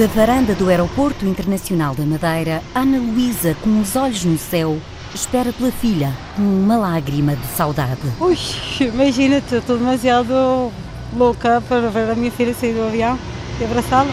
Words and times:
Da 0.00 0.06
varanda 0.06 0.54
do 0.54 0.70
Aeroporto 0.70 1.26
Internacional 1.26 1.94
da 1.94 2.06
Madeira, 2.06 2.62
Ana 2.74 2.96
Luísa, 2.96 3.54
com 3.62 3.82
os 3.82 3.96
olhos 3.96 4.24
no 4.24 4.38
céu, 4.38 4.78
espera 5.14 5.52
pela 5.52 5.70
filha 5.70 6.16
com 6.34 6.40
uma 6.40 6.78
lágrima 6.78 7.36
de 7.36 7.46
saudade. 7.48 8.00
Ui, 8.18 8.34
imagina-te, 8.80 9.56
estou 9.56 9.76
demasiado 9.76 10.72
louca 11.14 11.62
para 11.68 11.90
ver 11.90 12.10
a 12.10 12.14
minha 12.14 12.30
filha 12.30 12.54
sair 12.54 12.72
do 12.72 12.84
avião 12.84 13.18
e 13.60 13.64
abraçá-la. 13.64 14.10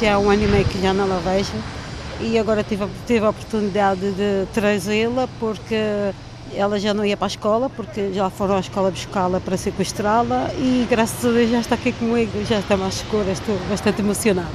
Já 0.00 0.14
há 0.14 0.18
um 0.20 0.30
ano 0.30 0.44
e 0.44 0.46
meio 0.46 0.64
que 0.64 0.80
já 0.80 0.94
não 0.94 1.12
a 1.12 1.18
vejo 1.18 1.54
e 2.20 2.38
agora 2.38 2.62
tive, 2.62 2.86
tive 3.04 3.26
a 3.26 3.30
oportunidade 3.30 4.12
de 4.12 4.46
trazê-la 4.54 5.28
porque 5.40 6.12
ela 6.54 6.78
já 6.78 6.92
não 6.94 7.04
ia 7.04 7.16
para 7.16 7.26
a 7.26 7.28
escola, 7.28 7.70
porque 7.70 8.12
já 8.12 8.28
foram 8.30 8.56
à 8.56 8.60
escola 8.60 8.90
buscá-la 8.90 9.40
para 9.40 9.56
sequestrá-la 9.56 10.50
e 10.54 10.86
graças 10.88 11.24
a 11.24 11.32
Deus 11.32 11.50
já 11.50 11.60
está 11.60 11.74
aqui 11.74 11.92
comigo, 11.92 12.32
já 12.44 12.58
está 12.58 12.76
mais 12.76 12.94
segura, 12.94 13.30
estou 13.30 13.56
bastante 13.68 14.00
emocionada. 14.00 14.48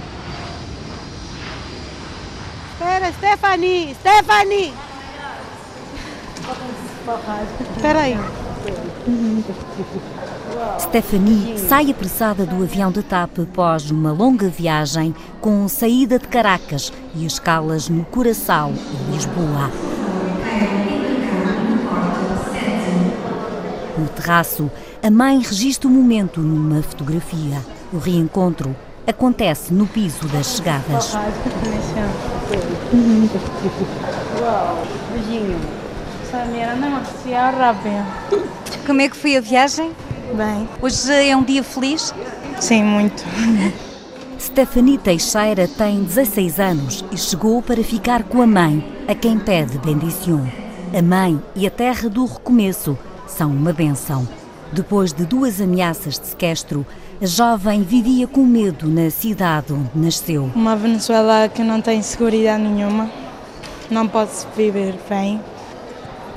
Espera, 2.73 3.11
Stephanie! 3.13 3.95
Stephanie! 3.95 4.73
Espera 7.75 7.99
aí. 7.99 8.17
Stephanie 10.79 11.57
sai 11.57 11.91
apressada 11.91 12.45
do 12.45 12.63
avião 12.63 12.91
de 12.91 13.03
TAP 13.03 13.39
após 13.39 13.91
uma 13.91 14.11
longa 14.11 14.47
viagem 14.47 15.13
com 15.41 15.67
saída 15.67 16.17
de 16.17 16.27
Caracas 16.27 16.93
e 17.15 17.25
escalas 17.25 17.89
no 17.89 18.05
Curaçao 18.05 18.71
e 18.71 19.11
Lisboa. 19.11 20.02
Terraço, 24.23 24.71
a 25.01 25.11
mãe 25.11 25.39
registra 25.39 25.87
o 25.87 25.91
momento 25.91 26.39
numa 26.39 26.81
fotografia. 26.81 27.61
O 27.91 27.97
reencontro 27.97 28.73
acontece 29.05 29.73
no 29.73 29.85
piso 29.85 30.25
das 30.29 30.55
chegadas. 30.55 31.13
Beijinho. 35.11 35.59
Como 38.85 39.01
é 39.01 39.09
que 39.09 39.15
foi 39.15 39.35
a 39.37 39.41
viagem? 39.41 39.91
Bem, 40.33 40.67
Hoje 40.81 41.11
é 41.11 41.35
um 41.35 41.43
dia 41.43 41.63
feliz? 41.63 42.13
sim, 42.59 42.81
muito. 42.83 43.23
Stephanie 44.39 44.97
Teixeira 44.97 45.67
tem 45.67 46.03
16 46.03 46.59
anos 46.59 47.05
e 47.11 47.17
chegou 47.17 47.61
para 47.61 47.83
ficar 47.83 48.23
com 48.23 48.41
a 48.41 48.47
mãe, 48.47 48.83
a 49.07 49.13
quem 49.13 49.37
pede 49.37 49.77
bendição. 49.77 50.49
A 50.97 51.01
mãe 51.01 51.39
e 51.55 51.67
a 51.67 51.71
terra 51.71 52.09
do 52.09 52.25
recomeço 52.25 52.97
são 53.27 53.51
uma 53.51 53.73
benção. 53.73 54.27
Depois 54.71 55.13
de 55.13 55.25
duas 55.25 55.61
ameaças 55.61 56.19
de 56.19 56.27
sequestro, 56.27 56.85
a 57.21 57.25
jovem 57.25 57.83
vivia 57.83 58.27
com 58.27 58.43
medo 58.43 58.87
na 58.87 59.09
cidade 59.09 59.71
onde 59.71 59.91
nasceu. 59.93 60.49
Uma 60.55 60.75
Venezuela 60.75 61.47
que 61.47 61.63
não 61.63 61.79
tem 61.79 62.01
segurança 62.01 62.57
nenhuma. 62.57 63.09
Não 63.89 64.07
pode-se 64.07 64.47
viver 64.55 64.95
bem. 65.07 65.39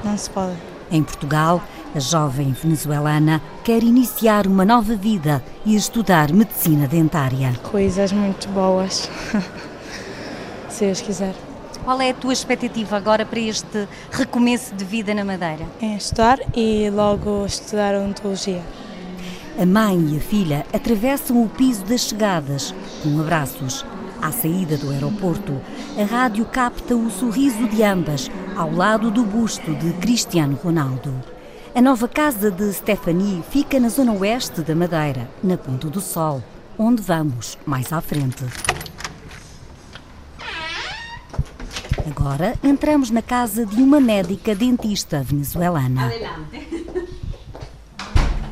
Não 0.04 0.16
se 0.16 0.28
pode. 0.28 0.56
Em 0.90 1.02
Portugal, 1.02 1.62
a 1.94 1.98
jovem 1.98 2.52
venezuelana 2.52 3.40
quer 3.64 3.82
iniciar 3.82 4.46
uma 4.46 4.64
nova 4.64 4.94
vida 4.94 5.42
e 5.64 5.74
estudar 5.74 6.30
medicina 6.32 6.86
dentária. 6.86 7.54
Coisas 7.62 8.12
muito 8.12 8.48
boas. 8.50 9.08
Se 10.68 10.84
Deus 10.84 11.00
quiser. 11.00 11.45
Qual 11.86 12.00
é 12.00 12.10
a 12.10 12.14
tua 12.14 12.32
expectativa 12.32 12.96
agora 12.96 13.24
para 13.24 13.38
este 13.38 13.86
recomeço 14.10 14.74
de 14.74 14.84
vida 14.84 15.14
na 15.14 15.24
Madeira? 15.24 15.64
Em 15.80 15.94
estudar 15.94 16.40
e 16.52 16.90
logo 16.90 17.46
estudar 17.46 17.94
odontologia. 17.94 18.60
A 19.56 19.64
mãe 19.64 19.96
e 20.10 20.16
a 20.16 20.20
filha 20.20 20.66
atravessam 20.74 21.40
o 21.40 21.48
piso 21.48 21.84
das 21.84 22.08
chegadas 22.08 22.74
com 23.04 23.20
abraços. 23.20 23.86
À 24.20 24.32
saída 24.32 24.76
do 24.76 24.90
aeroporto, 24.90 25.60
a 25.96 26.02
rádio 26.02 26.44
capta 26.46 26.96
o 26.96 27.08
sorriso 27.08 27.68
de 27.68 27.84
ambas 27.84 28.28
ao 28.56 28.72
lado 28.72 29.08
do 29.08 29.22
busto 29.22 29.72
de 29.72 29.92
Cristiano 29.92 30.58
Ronaldo. 30.60 31.14
A 31.72 31.80
nova 31.80 32.08
casa 32.08 32.50
de 32.50 32.72
Stephanie 32.72 33.44
fica 33.48 33.78
na 33.78 33.90
zona 33.90 34.12
oeste 34.12 34.60
da 34.60 34.74
Madeira, 34.74 35.30
na 35.40 35.56
Ponta 35.56 35.88
do 35.88 36.00
Sol, 36.00 36.42
onde 36.76 37.00
vamos 37.00 37.56
mais 37.64 37.92
à 37.92 38.00
frente. 38.00 38.44
Agora 42.06 42.56
entramos 42.62 43.10
na 43.10 43.20
casa 43.20 43.66
de 43.66 43.82
uma 43.82 44.00
médica 44.00 44.54
dentista 44.54 45.24
venezuelana. 45.24 46.12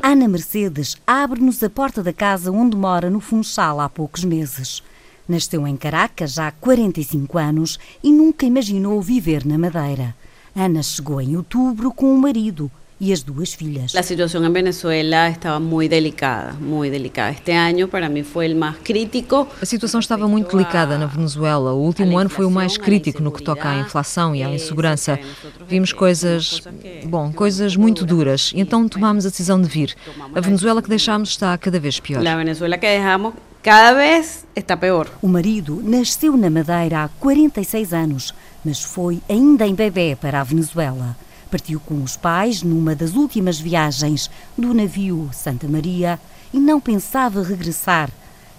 Ana 0.03 0.27
Mercedes 0.27 0.97
abre-nos 1.07 1.63
a 1.63 1.69
porta 1.69 2.03
da 2.03 2.11
casa 2.11 2.51
onde 2.51 2.75
mora 2.75 3.09
no 3.09 3.21
Funchal 3.21 3.79
há 3.79 3.87
poucos 3.87 4.25
meses. 4.25 4.83
Nasceu 5.27 5.65
em 5.65 5.77
Caracas 5.77 6.37
há 6.37 6.51
45 6.51 7.37
anos 7.37 7.79
e 8.03 8.11
nunca 8.11 8.45
imaginou 8.45 9.01
viver 9.01 9.45
na 9.45 9.57
Madeira. 9.57 10.13
Ana 10.53 10.83
chegou 10.83 11.21
em 11.21 11.37
outubro 11.37 11.93
com 11.93 12.13
o 12.13 12.19
marido 12.19 12.69
e 12.99 13.11
as 13.11 13.23
duas 13.23 13.53
filhas. 13.53 13.93
La 13.93 14.03
situación 14.03 14.45
en 14.45 14.53
Venezuela 14.53 15.27
estaba 15.27 15.59
muy 15.59 15.87
delicada, 15.87 16.53
muy 16.53 16.89
delicada. 16.89 17.31
Este 17.31 17.53
año 17.53 17.87
para 17.87 18.07
mí 18.09 18.23
fue 18.23 18.45
el 18.45 18.55
más 18.55 18.77
crítico. 18.83 19.47
A 19.61 19.65
situação 19.65 19.99
estava 19.99 20.27
muito 20.27 20.55
delicada 20.55 20.97
na 20.97 21.05
Venezuela. 21.05 21.73
O 21.73 21.81
último 21.81 22.17
ano 22.17 22.29
foi 22.29 22.45
o 22.45 22.51
mais 22.51 22.77
crítico 22.77 23.21
no 23.21 23.31
que 23.31 23.43
toca 23.43 23.69
à 23.69 23.79
inflação 23.79 24.33
e 24.33 24.43
à 24.43 24.49
insegurança. 24.49 25.19
Vimos 25.67 25.91
coisas, 25.91 26.61
bom, 27.05 27.31
coisas 27.33 27.75
muito 27.75 28.05
duras. 28.05 28.51
E 28.55 28.61
então 28.61 28.87
tomámos 28.87 29.25
a 29.25 29.29
decisão 29.29 29.61
de 29.61 29.67
vir. 29.67 29.95
A 30.33 30.39
Venezuela 30.39 30.81
que 30.81 30.89
deixámos 30.89 31.29
está 31.29 31.57
cada 31.57 31.79
vez 31.79 31.99
pior. 31.99 32.23
La 32.23 32.37
Venezuela 32.37 32.77
que 32.77 32.87
dejamos 32.87 33.33
cada 33.61 33.93
vez 33.93 34.45
está 34.55 34.77
peor. 34.77 35.09
O 35.21 35.27
marido 35.27 35.81
nasceu 35.83 36.37
na 36.37 36.49
Madeira 36.49 37.03
há 37.03 37.09
46 37.19 37.93
anos, 37.93 38.33
mas 38.63 38.81
foi 38.81 39.19
ainda 39.27 39.65
em 39.65 39.73
bebê 39.73 40.15
para 40.15 40.39
a 40.39 40.43
Venezuela. 40.43 41.17
Partiu 41.55 41.79
com 41.79 42.03
os 42.03 42.17
pais 42.17 42.61
numa 42.63 42.93
das 42.93 43.15
últimas 43.15 43.57
viagens 43.57 44.29
do 44.57 44.73
navio 44.73 45.29
Santa 45.31 45.69
Maria 45.69 46.19
e 46.53 46.59
não 46.59 46.81
pensava 46.81 47.41
regressar. 47.41 48.09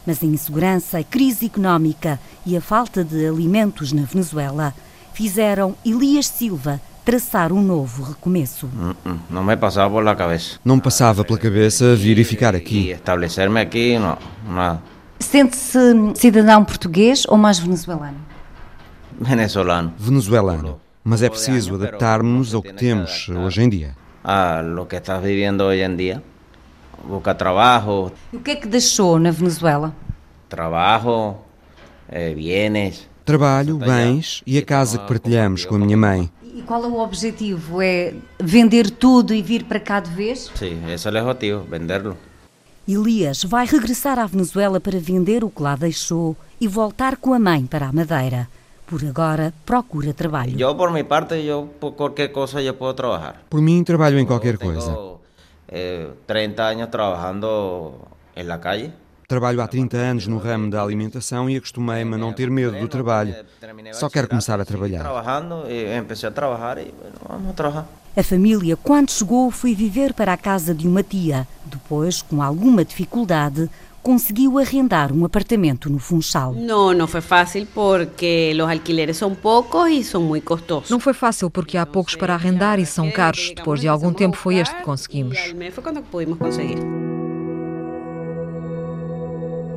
Mas 0.06 0.22
a 0.22 0.26
insegurança, 0.26 0.96
a 1.00 1.04
crise 1.04 1.44
económica 1.44 2.18
e 2.46 2.56
a 2.56 2.60
falta 2.62 3.04
de 3.04 3.26
alimentos 3.26 3.92
na 3.92 4.00
Venezuela 4.06 4.72
fizeram 5.12 5.76
Elias 5.84 6.26
Silva 6.26 6.80
traçar 7.04 7.52
um 7.52 7.60
novo 7.60 8.02
recomeço. 8.02 8.66
Mm, 8.66 9.18
No 9.28 9.44
me 9.44 9.58
pasaba 9.58 9.90
por 9.94 10.02
la 10.02 10.16
cabeza. 10.16 10.52
Não 10.64 10.76
me 10.76 10.80
passava 10.82 11.22
pela 11.22 11.38
cabeça 11.38 11.94
vir 11.94 12.18
e 12.18 12.24
ficar 12.24 12.54
aqui. 12.56 12.92
establecerme 12.92 13.60
aquí, 13.60 13.98
no, 13.98 14.16
nada. 14.48 14.82
Sente-se 15.20 15.78
cidadão 16.14 16.64
português 16.64 17.24
ou 17.28 17.36
mais 17.36 17.58
venezuelano? 17.58 18.16
Venezolano. 19.20 19.92
Venezuelano. 19.98 20.85
Mas 21.08 21.22
é 21.22 21.30
preciso 21.30 21.76
adaptarmos 21.76 22.52
ao 22.52 22.60
que 22.60 22.72
temos 22.72 23.28
hoje 23.28 23.62
em 23.62 23.68
dia. 23.68 23.96
A 24.24 24.60
lo 24.60 24.88
que 24.88 24.96
estás 24.96 25.22
viviendo 25.22 25.64
hoy 25.64 25.80
en 25.80 25.96
día. 25.96 26.20
Busca 27.04 27.32
trabajo, 27.32 28.10
E 28.32 28.36
o 28.38 28.40
que 28.40 28.50
é 28.50 28.56
que 28.56 28.66
deixou 28.66 29.16
na 29.20 29.30
Venezuela? 29.30 29.94
trabajo, 30.48 31.36
eh, 32.08 32.34
bienes. 32.34 33.08
Trabalho, 33.24 33.78
bens 33.78 34.42
e 34.44 34.58
a 34.58 34.62
casa 34.64 34.98
que 34.98 35.06
partilhamos 35.06 35.64
com 35.64 35.76
a 35.76 35.78
minha 35.78 35.96
mãe. 35.96 36.28
E 36.42 36.62
qual 36.62 36.82
é 36.84 36.88
o 36.88 36.98
objetivo? 36.98 37.80
É 37.80 38.14
vender 38.40 38.90
tudo 38.90 39.32
e 39.32 39.42
vir 39.42 39.62
para 39.64 39.78
cá 39.78 40.00
de 40.00 40.10
vez? 40.10 40.50
Sí, 40.56 40.76
ese 40.86 40.94
es 40.94 41.06
el 41.06 41.16
objetivo, 41.18 41.64
venderlo. 41.70 42.16
Elias 42.88 43.44
vai 43.44 43.64
regressar 43.66 44.18
à 44.18 44.26
Venezuela 44.26 44.80
para 44.80 44.98
vender 44.98 45.44
o 45.44 45.50
que 45.50 45.62
lá 45.62 45.76
deixou 45.76 46.36
e 46.60 46.66
voltar 46.66 47.16
com 47.16 47.32
a 47.32 47.38
mãe 47.38 47.64
para 47.66 47.86
a 47.86 47.92
Madeira. 47.92 48.48
Por 48.86 49.04
agora, 49.04 49.52
procura 49.64 50.12
trabalho. 50.12 50.56
Yo 50.56 50.76
por 50.76 50.92
mi 50.92 51.02
parte, 51.02 51.44
yo 51.44 51.66
por 51.80 51.94
cualquier 51.96 52.30
cosa 52.30 52.60
yo 52.62 52.74
puedo 52.76 52.94
trabajar. 52.94 53.42
Por 53.48 53.60
mim, 53.60 53.82
trabalho 53.82 54.18
em 54.18 54.24
qualquer 54.26 54.56
coisa. 54.58 54.96
eh, 55.68 56.08
30 56.26 56.68
años 56.68 56.90
trabajando 56.90 57.98
en 58.36 58.46
la 58.46 58.60
calle. 58.60 58.92
Trabalho 59.26 59.60
há 59.60 59.66
30 59.66 59.96
anos 59.96 60.28
no 60.28 60.38
ramo 60.38 60.70
da 60.70 60.80
alimentação 60.80 61.50
e 61.50 61.56
acostumei-me 61.56 62.14
a 62.14 62.16
não 62.16 62.32
ter 62.32 62.48
medo 62.48 62.78
do 62.78 62.86
trabalho. 62.86 63.34
Só 63.92 64.08
quero 64.08 64.28
começar 64.28 64.60
a 64.60 64.64
trabalhar. 64.64 65.00
Trabajando, 65.02 65.68
y 65.68 65.84
empecé 65.92 66.28
a 66.28 66.30
trabajar 66.32 66.78
y 66.78 66.92
bueno, 66.92 67.16
vamos 67.28 67.50
a 67.50 67.54
trabajar. 67.54 67.84
A 68.16 68.22
família, 68.22 68.76
quando 68.76 69.10
chegou, 69.10 69.50
foi 69.50 69.74
viver 69.74 70.14
para 70.14 70.32
a 70.32 70.36
casa 70.36 70.72
de 70.72 70.86
uma 70.86 71.02
tia. 71.02 71.46
Depois, 71.64 72.22
com 72.22 72.40
alguma 72.40 72.84
dificuldade, 72.84 73.68
conseguiu 74.06 74.56
arrendar 74.56 75.12
um 75.12 75.24
apartamento 75.24 75.90
no 75.90 75.98
Funchal. 75.98 76.52
No, 76.52 76.94
no 76.94 77.08
fue 77.08 77.20
fácil 77.20 77.66
porque 77.74 78.52
los 78.54 78.70
alquileres 78.70 79.16
son 79.16 79.34
pocos 79.34 79.90
y 79.90 80.04
son 80.04 80.22
muy 80.28 80.40
costosos. 80.40 80.88
Não 80.90 81.00
foi 81.00 81.12
fácil 81.12 81.50
porque 81.50 81.76
há 81.76 81.84
poucos 81.84 82.14
para 82.14 82.32
arrendar 82.32 82.78
e 82.78 82.86
são 82.86 83.10
caros. 83.10 83.52
Depois 83.56 83.80
de 83.80 83.88
algum 83.88 84.12
tempo 84.12 84.36
foi 84.36 84.58
este 84.58 84.76
que 84.76 84.84
conseguimos. 84.84 85.36
Fue 85.72 85.82
cuando 85.82 86.02
pudimos 86.02 86.38
conseguir. 86.38 86.78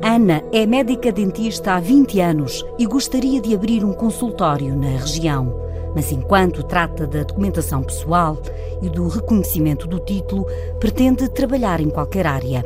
Ana 0.00 0.44
é 0.52 0.64
médica 0.64 1.10
dentista 1.10 1.72
há 1.72 1.80
20 1.80 2.20
anos 2.20 2.64
e 2.78 2.86
gostaria 2.86 3.40
de 3.40 3.52
abrir 3.52 3.84
um 3.84 3.92
consultório 3.92 4.76
na 4.76 4.90
região. 4.90 5.52
Mas 5.92 6.12
enquanto 6.12 6.62
trata 6.62 7.04
da 7.04 7.24
documentação 7.24 7.82
pessoal 7.82 8.40
e 8.80 8.88
do 8.88 9.08
reconhecimento 9.08 9.88
do 9.88 9.98
título, 9.98 10.46
pretende 10.78 11.28
trabalhar 11.28 11.80
em 11.80 11.90
qualquer 11.90 12.28
área. 12.28 12.62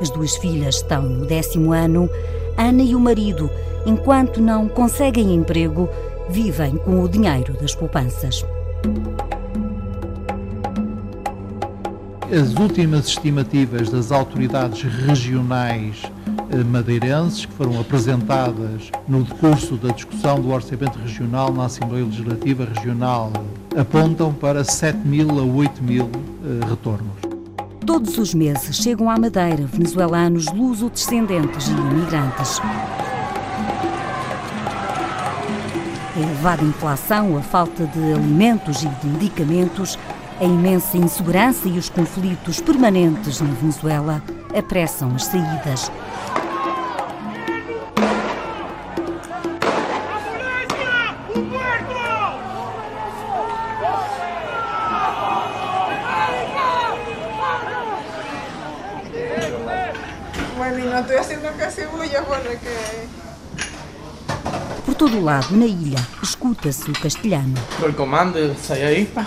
As 0.00 0.10
duas 0.10 0.36
filhas 0.36 0.76
estão 0.76 1.02
no 1.02 1.26
décimo 1.26 1.72
ano. 1.72 2.08
Ana 2.56 2.82
e 2.82 2.94
o 2.94 3.00
marido, 3.00 3.50
enquanto 3.84 4.40
não 4.40 4.68
conseguem 4.68 5.34
emprego, 5.34 5.88
vivem 6.28 6.76
com 6.76 7.02
o 7.02 7.08
dinheiro 7.08 7.54
das 7.54 7.74
poupanças. 7.74 8.44
As 12.30 12.54
últimas 12.56 13.06
estimativas 13.06 13.88
das 13.88 14.10
autoridades 14.10 14.82
regionais 14.82 16.02
eh, 16.50 16.64
madeirenses, 16.64 17.46
que 17.46 17.52
foram 17.52 17.80
apresentadas 17.80 18.90
no 19.08 19.22
decurso 19.22 19.76
da 19.76 19.92
discussão 19.92 20.40
do 20.40 20.50
Orçamento 20.50 20.98
Regional 20.98 21.52
na 21.52 21.66
Assembleia 21.66 22.04
Legislativa 22.04 22.64
Regional, 22.64 23.32
apontam 23.76 24.32
para 24.32 24.64
7 24.64 24.98
mil 25.06 25.30
a 25.38 25.42
8 25.42 25.82
mil 25.82 26.10
eh, 26.12 26.66
retornos. 26.68 27.25
Todos 27.86 28.18
os 28.18 28.34
meses 28.34 28.76
chegam 28.76 29.08
à 29.08 29.16
Madeira 29.16 29.64
venezuelanos 29.64 30.46
luso-descendentes 30.46 31.68
e 31.68 31.70
imigrantes. 31.70 32.60
A 36.14 36.18
elevada 36.18 36.64
inflação, 36.64 37.38
a 37.38 37.42
falta 37.42 37.86
de 37.86 38.12
alimentos 38.12 38.82
e 38.82 38.88
de 38.88 39.06
medicamentos 39.06 39.96
a 40.38 40.44
imensa 40.44 40.98
insegurança 40.98 41.66
e 41.66 41.78
os 41.78 41.88
conflitos 41.88 42.60
permanentes 42.60 43.40
na 43.40 43.50
Venezuela 43.54 44.22
apressam 44.54 45.14
as 45.14 45.24
saídas. 45.24 45.90
Por 64.84 64.94
todo 64.94 65.16
o 65.18 65.24
lado, 65.24 65.56
na 65.56 65.66
ilha, 65.66 65.98
escuta-se 66.22 66.90
o 66.90 66.92
castelhano. 66.92 67.54
O 67.80 67.92
comando 67.94 68.54
sai 68.60 68.84
aí, 68.84 69.06
pá. 69.06 69.26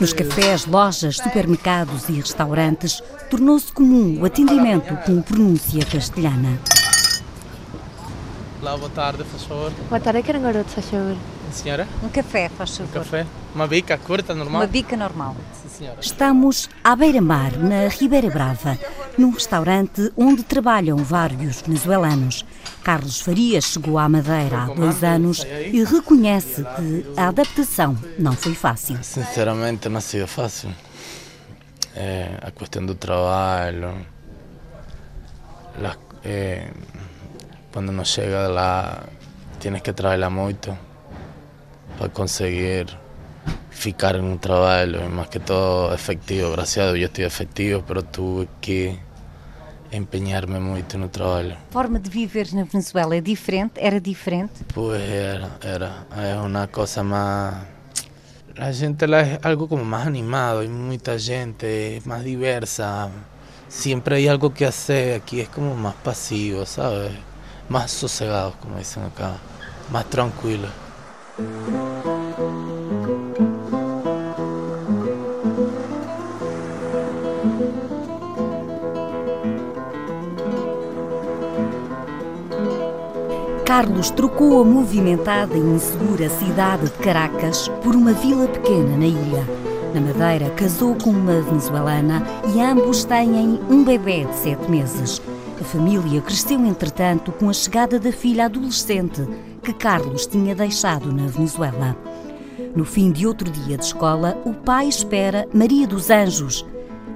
Nos 0.00 0.12
cafés, 0.12 0.66
lojas, 0.66 1.16
supermercados 1.16 2.08
e 2.08 2.12
restaurantes, 2.14 3.02
tornou-se 3.30 3.72
comum 3.72 4.20
o 4.20 4.24
atendimento 4.24 4.96
com 5.04 5.22
pronúncia 5.22 5.84
castelhana. 5.84 6.58
Olá, 8.60 8.76
boa 8.76 8.90
tarde, 8.90 9.22
faz 9.24 9.44
favor. 9.44 9.72
Boa 9.88 10.00
tarde, 10.00 10.22
quero 10.22 10.38
um 10.38 10.42
garoto, 10.42 10.70
faz 10.70 10.88
favor. 10.88 11.16
Senhora? 11.52 11.86
Um 12.02 12.08
café, 12.08 12.48
faz 12.48 12.76
favor. 12.76 12.90
Um 12.90 12.92
café? 12.94 13.26
Uma 13.54 13.66
bica 13.68 13.96
curta, 13.98 14.34
normal? 14.34 14.62
Uma 14.62 14.66
bica 14.66 14.96
normal. 14.96 15.36
Sim, 15.62 15.68
senhora. 15.68 15.98
Estamos 16.00 16.68
à 16.82 16.96
beira-mar, 16.96 17.52
na 17.56 17.86
Ribeira 17.88 18.30
Brava, 18.30 18.76
num 19.16 19.30
restaurante 19.30 20.12
onde 20.16 20.42
trabalham 20.42 20.96
vários 20.98 21.62
venezuelanos. 21.62 22.44
Carlos 22.82 23.20
Farias 23.20 23.64
chegou 23.64 23.98
à 23.98 24.08
Madeira 24.08 24.62
há 24.62 24.66
dois 24.66 25.02
anos 25.02 25.46
e 25.72 25.84
reconhece 25.84 26.62
que 26.62 27.04
a 27.16 27.28
adaptação 27.28 27.96
não 28.18 28.32
foi 28.32 28.54
fácil. 28.54 28.98
Sinceramente, 29.02 29.88
não 29.88 30.00
sido 30.00 30.26
fácil. 30.26 30.70
É, 31.96 32.38
a 32.42 32.50
questão 32.50 32.84
do 32.84 32.94
trabalho, 32.94 33.94
las, 35.78 35.96
é, 36.24 36.70
quando 37.72 37.92
não 37.92 38.04
chega 38.04 38.48
lá, 38.48 39.04
tienes 39.60 39.80
que 39.80 39.92
trabalhar 39.92 40.30
muito 40.30 40.76
para 41.96 42.08
conseguir 42.08 42.98
ficar 43.70 44.16
en 44.16 44.24
un 44.24 44.38
trabajo, 44.38 45.08
más 45.10 45.28
que 45.28 45.40
todo 45.40 45.94
efectivo. 45.94 46.52
Gracias 46.52 46.86
a 46.86 46.92
Dios 46.92 47.00
yo 47.00 47.06
estoy 47.06 47.24
efectivo, 47.24 47.84
pero 47.86 48.02
tuve 48.02 48.48
que 48.60 48.98
empenhar-me 49.90 50.58
muito 50.58 50.98
no 50.98 51.08
trabalho. 51.08 51.56
Forma 51.70 51.98
de 51.98 52.10
viver 52.10 52.52
na 52.52 52.64
Venezuela 52.64 53.14
é 53.14 53.20
diferente? 53.20 53.80
Era 53.80 54.00
diferente? 54.00 54.64
Pues 54.74 55.00
era, 55.02 55.50
era. 55.62 56.06
É 56.16 56.34
uma 56.36 56.66
coisa 56.66 57.02
mais. 57.02 57.54
A 58.56 58.72
gente 58.72 59.06
lá 59.06 59.20
é 59.20 59.38
algo 59.42 59.66
como 59.66 59.84
mais 59.84 60.06
animado, 60.06 60.60
hay 60.60 60.68
muita 60.68 61.18
gente, 61.18 62.00
más 62.04 62.22
diversa. 62.22 63.10
Siempre 63.68 64.16
hay 64.16 64.28
algo 64.28 64.54
que 64.54 64.64
hacer. 64.64 65.16
Aquí 65.20 65.40
es 65.40 65.48
como 65.48 65.74
más 65.74 65.94
pasivo, 65.94 66.64
¿sabes? 66.64 67.12
Más 67.68 67.90
sosegado, 67.90 68.54
como 68.60 68.78
dicen 68.78 69.04
acá. 69.04 69.36
Más 69.90 70.08
tranquilo. 70.08 70.68
Carlos 83.74 84.08
trocou 84.08 84.62
a 84.62 84.64
movimentada 84.64 85.56
e 85.56 85.60
insegura 85.60 86.30
cidade 86.30 86.84
de 86.84 86.92
Caracas 86.92 87.66
por 87.82 87.96
uma 87.96 88.12
vila 88.12 88.46
pequena 88.46 88.96
na 88.96 89.04
ilha. 89.04 89.44
Na 89.92 90.00
Madeira, 90.00 90.48
casou 90.50 90.94
com 90.94 91.10
uma 91.10 91.40
venezuelana 91.40 92.24
e 92.54 92.60
ambos 92.60 93.02
têm 93.02 93.58
um 93.68 93.82
bebê 93.82 94.26
de 94.26 94.36
sete 94.36 94.70
meses. 94.70 95.20
A 95.60 95.64
família 95.64 96.20
cresceu, 96.20 96.64
entretanto, 96.64 97.32
com 97.32 97.50
a 97.50 97.52
chegada 97.52 97.98
da 97.98 98.12
filha 98.12 98.44
adolescente 98.44 99.26
que 99.60 99.72
Carlos 99.72 100.24
tinha 100.24 100.54
deixado 100.54 101.12
na 101.12 101.26
Venezuela. 101.26 101.96
No 102.76 102.84
fim 102.84 103.10
de 103.10 103.26
outro 103.26 103.50
dia 103.50 103.76
de 103.76 103.86
escola, 103.86 104.40
o 104.44 104.54
pai 104.54 104.86
espera 104.86 105.48
Maria 105.52 105.88
dos 105.88 106.10
Anjos. 106.10 106.64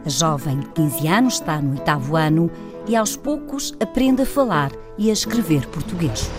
A 0.04 0.08
jovem 0.08 0.58
de 0.58 0.66
15 0.70 1.06
anos 1.06 1.34
está 1.34 1.62
no 1.62 1.70
oitavo 1.70 2.16
ano 2.16 2.50
e 2.88 2.96
aos 2.96 3.17
poucos 3.17 3.75
aprende 3.81 4.23
a 4.23 4.26
falar 4.26 4.73
e 4.96 5.11
a 5.11 5.12
escrever 5.12 5.67
português. 5.67 6.30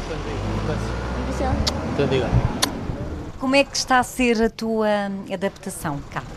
Como 3.39 3.55
é 3.55 3.63
que 3.63 3.77
está 3.77 3.99
a 3.99 4.03
ser 4.03 4.41
a 4.41 4.49
tua 4.49 4.87
adaptação, 5.31 5.99
Carlos? 6.11 6.33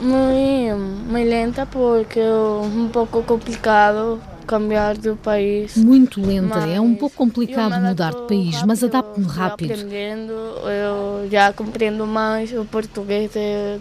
Muito, 0.00 0.76
muito 0.76 1.28
lenta 1.28 1.64
porque 1.66 2.18
é 2.18 2.32
um 2.32 2.88
pouco 2.88 3.22
complicado 3.22 4.20
cambiar 4.46 4.96
de 4.96 5.14
país. 5.14 5.76
Muito 5.76 6.20
lenta, 6.20 6.58
é 6.58 6.80
um 6.80 6.94
pouco 6.94 7.16
complicado 7.16 7.80
mudar 7.80 8.12
de 8.12 8.26
país, 8.26 8.62
mas 8.64 8.82
adapto-me 8.82 9.26
rápido. 9.26 9.72
Aprendendo, 9.72 10.32
eu 10.32 11.30
já 11.30 11.52
compreendo 11.52 12.06
mais 12.06 12.52
o 12.52 12.64
português 12.64 13.30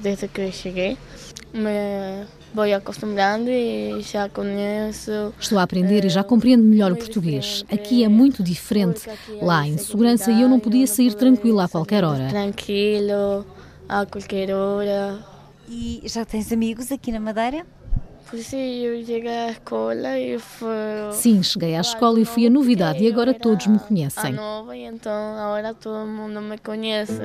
desde 0.01 0.27
que 0.27 0.51
cheguei. 0.51 0.97
Me 1.53 2.25
vou 2.53 2.63
acostumando 2.73 3.49
e 3.49 4.01
já 4.01 4.29
conheço. 4.29 5.33
Estou 5.39 5.57
a 5.57 5.63
aprender 5.63 6.05
e 6.05 6.09
já 6.09 6.23
compreendo 6.23 6.63
melhor 6.63 6.91
o 6.91 6.95
português. 6.95 7.65
Aqui 7.71 8.03
é 8.03 8.07
muito 8.07 8.43
diferente. 8.43 9.01
Lá 9.41 9.61
há 9.61 9.67
insegurança 9.67 10.31
e 10.31 10.41
eu 10.41 10.47
não 10.47 10.59
podia 10.59 10.85
sair 10.87 11.13
tranquila 11.13 11.65
a 11.65 11.69
qualquer 11.69 12.03
hora. 12.03 12.27
Tranquilo, 12.29 13.45
a 13.89 14.05
qualquer 14.05 14.51
hora. 14.51 15.19
E 15.67 16.01
já 16.05 16.23
tens 16.23 16.51
amigos 16.51 16.91
aqui 16.91 17.11
na 17.11 17.19
Madeira? 17.19 17.65
Sim, 18.33 18.79
eu 18.79 19.05
cheguei 19.05 19.29
à 19.29 19.51
escola 19.51 20.19
e 20.19 20.39
foi. 20.39 20.69
Sim, 21.11 21.43
cheguei 21.43 21.75
à 21.75 21.81
escola 21.81 22.19
e 22.19 22.25
fui 22.25 22.47
a 22.47 22.49
novidade 22.49 23.03
e 23.03 23.07
agora 23.07 23.33
todos 23.33 23.67
me 23.67 23.77
conhecem. 23.77 24.31
A 24.31 24.33
nova, 24.33 24.75
então 24.75 25.37
agora 25.37 25.73
todo 25.73 26.07
mundo 26.07 26.41
me 26.41 26.57
conhece. 26.57 27.21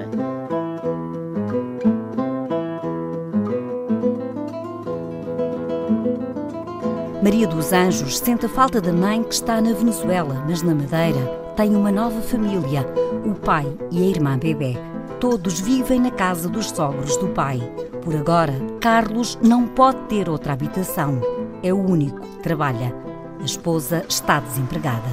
Maria 7.28 7.46
dos 7.46 7.74
Anjos 7.74 8.16
sente 8.16 8.46
a 8.46 8.48
falta 8.48 8.80
da 8.80 8.90
mãe 8.90 9.22
que 9.22 9.34
está 9.34 9.60
na 9.60 9.74
Venezuela, 9.74 10.42
mas 10.48 10.62
na 10.62 10.74
Madeira 10.74 11.20
tem 11.54 11.76
uma 11.76 11.92
nova 11.92 12.22
família, 12.22 12.86
o 13.22 13.34
pai 13.34 13.66
e 13.90 14.02
a 14.02 14.06
irmã 14.06 14.38
bebê. 14.38 14.78
Todos 15.20 15.60
vivem 15.60 16.00
na 16.00 16.10
casa 16.10 16.48
dos 16.48 16.70
sogros 16.70 17.18
do 17.18 17.28
pai. 17.28 17.60
Por 18.02 18.16
agora, 18.16 18.54
Carlos 18.80 19.38
não 19.42 19.66
pode 19.66 19.98
ter 20.08 20.26
outra 20.26 20.54
habitação. 20.54 21.20
É 21.62 21.70
o 21.70 21.76
único 21.76 22.18
que 22.18 22.38
trabalha. 22.38 22.94
A 23.38 23.44
esposa 23.44 24.06
está 24.08 24.40
desempregada. 24.40 25.10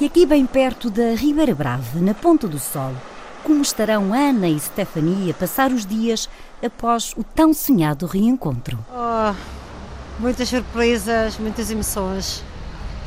E 0.00 0.06
aqui 0.06 0.24
bem 0.24 0.46
perto 0.46 0.88
da 0.88 1.14
Ribeira 1.14 1.54
Brava, 1.54 2.00
na 2.00 2.14
Ponta 2.14 2.48
do 2.48 2.58
Sol, 2.58 2.94
como 3.44 3.60
estarão 3.60 4.14
Ana 4.14 4.48
e 4.48 4.58
Stefania 4.58 5.32
a 5.32 5.34
passar 5.34 5.70
os 5.72 5.84
dias 5.84 6.26
após 6.64 7.12
o 7.18 7.22
tão 7.22 7.52
sonhado 7.52 8.06
reencontro? 8.06 8.78
Oh, 8.90 9.34
muitas 10.18 10.48
surpresas, 10.48 11.36
muitas 11.38 11.70
emoções. 11.70 12.42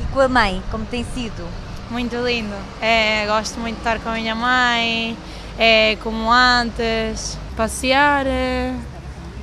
E 0.00 0.12
com 0.12 0.20
a 0.20 0.28
mãe, 0.28 0.62
como 0.70 0.86
tem 0.86 1.04
sido? 1.04 1.44
Muito 1.90 2.14
lindo. 2.18 2.54
É, 2.80 3.26
gosto 3.26 3.58
muito 3.58 3.74
de 3.74 3.80
estar 3.80 3.98
com 3.98 4.10
a 4.10 4.14
minha 4.14 4.36
mãe, 4.36 5.18
é 5.58 5.96
como 5.96 6.30
antes, 6.30 7.36
passear, 7.56 8.24
é, 8.24 8.72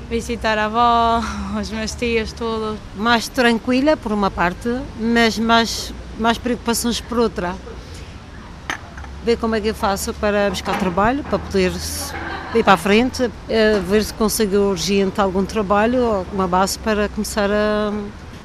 visitar 0.09 0.57
a 0.57 0.67
avó, 0.67 1.21
os 1.59 1.69
meus 1.69 1.93
tios, 1.95 2.31
tudo. 2.31 2.77
Mais 2.95 3.27
tranquila, 3.27 3.97
por 3.97 4.13
uma 4.13 4.31
parte, 4.31 4.69
mas 4.97 5.37
mais 5.37 5.93
mais 6.19 6.37
preocupações 6.37 6.99
por 7.01 7.19
outra. 7.19 7.55
Ver 9.23 9.37
como 9.37 9.55
é 9.55 9.61
que 9.61 9.67
eu 9.67 9.75
faço 9.75 10.13
para 10.13 10.49
buscar 10.49 10.77
trabalho, 10.79 11.23
para 11.23 11.37
poder 11.37 11.71
ir 12.55 12.63
para 12.63 12.73
a 12.73 12.77
frente, 12.77 13.29
eh, 13.47 13.79
ver 13.87 14.03
se 14.03 14.13
consigo 14.13 14.57
urgente 14.57 15.21
algum 15.21 15.45
trabalho 15.45 16.01
ou 16.01 16.25
uma 16.33 16.47
base 16.47 16.77
para 16.79 17.07
começar 17.09 17.49
a. 17.51 17.91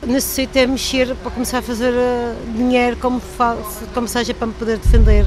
Necessito 0.06 0.58
é 0.58 0.66
mexer 0.66 1.14
para 1.16 1.30
começar 1.30 1.58
a 1.58 1.62
fazer 1.62 1.92
eh, 1.94 2.35
dinheiro 2.54 2.96
como, 2.99 3.20
como 3.94 4.06
seja 4.06 4.35
para 4.35 4.46
me 4.46 4.52
poder 4.52 4.78
defender. 4.78 5.26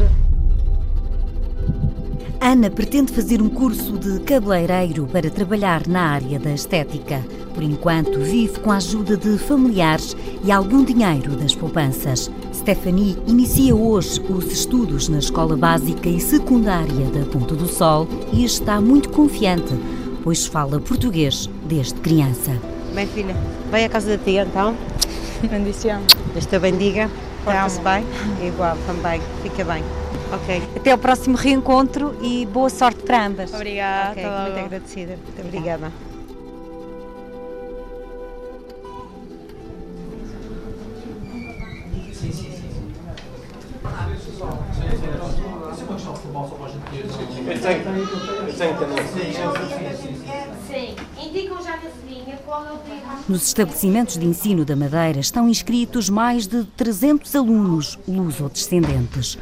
Ana 2.41 2.69
pretende 2.69 3.11
fazer 3.11 3.41
um 3.41 3.49
curso 3.49 3.97
de 3.97 4.21
cabeleireiro 4.21 5.05
para 5.05 5.29
trabalhar 5.29 5.85
na 5.87 6.11
área 6.11 6.39
da 6.39 6.51
estética. 6.51 7.21
Por 7.53 7.61
enquanto, 7.61 8.17
vive 8.19 8.59
com 8.61 8.71
a 8.71 8.77
ajuda 8.77 9.17
de 9.17 9.37
familiares 9.37 10.15
e 10.43 10.49
algum 10.49 10.85
dinheiro 10.85 11.35
das 11.35 11.53
poupanças. 11.53 12.31
Stephanie 12.53 13.17
inicia 13.27 13.75
hoje 13.75 14.21
os 14.29 14.45
estudos 14.45 15.09
na 15.09 15.19
escola 15.19 15.57
básica 15.57 16.07
e 16.07 16.21
secundária 16.21 17.07
da 17.07 17.25
Ponta 17.25 17.55
do 17.55 17.67
Sol 17.67 18.07
e 18.31 18.45
está 18.45 18.79
muito 18.79 19.09
confiante, 19.09 19.73
pois 20.23 20.45
fala 20.45 20.79
português 20.79 21.49
desde 21.65 21.95
criança. 21.95 22.51
Bem, 22.95 23.05
filha, 23.07 23.35
vai 23.69 23.83
à 23.83 23.89
casa 23.89 24.17
da 24.17 24.23
tia 24.23 24.43
então. 24.43 24.77
Bendição. 25.43 26.01
Deus 26.33 26.45
te 26.45 26.57
bendiga. 26.57 27.09
Porta-se 27.43 27.81
bem? 27.81 28.05
Igual, 28.47 28.77
também. 28.87 29.21
Fica 29.43 29.65
bem. 29.65 29.83
Ok. 30.31 30.61
Até 30.75 30.91
ao 30.91 30.97
próximo 30.97 31.35
reencontro 31.35 32.15
e 32.21 32.45
boa 32.45 32.69
sorte 32.69 33.01
para 33.03 33.25
ambas. 33.25 33.53
Obrigada. 33.53 34.11
Okay, 34.11 34.25
muito 34.25 34.59
agradecida. 34.59 35.17
Muito 35.17 35.41
obrigada. 35.41 35.91
Nos 53.27 53.43
estabelecimentos 53.43 54.17
de 54.17 54.25
ensino 54.25 54.65
da 54.65 54.75
Madeira 54.75 55.19
estão 55.19 55.47
inscritos 55.47 56.09
mais 56.09 56.47
de 56.47 56.63
300 56.75 57.35
alunos 57.35 57.99
luso-descendentes. 58.07 59.37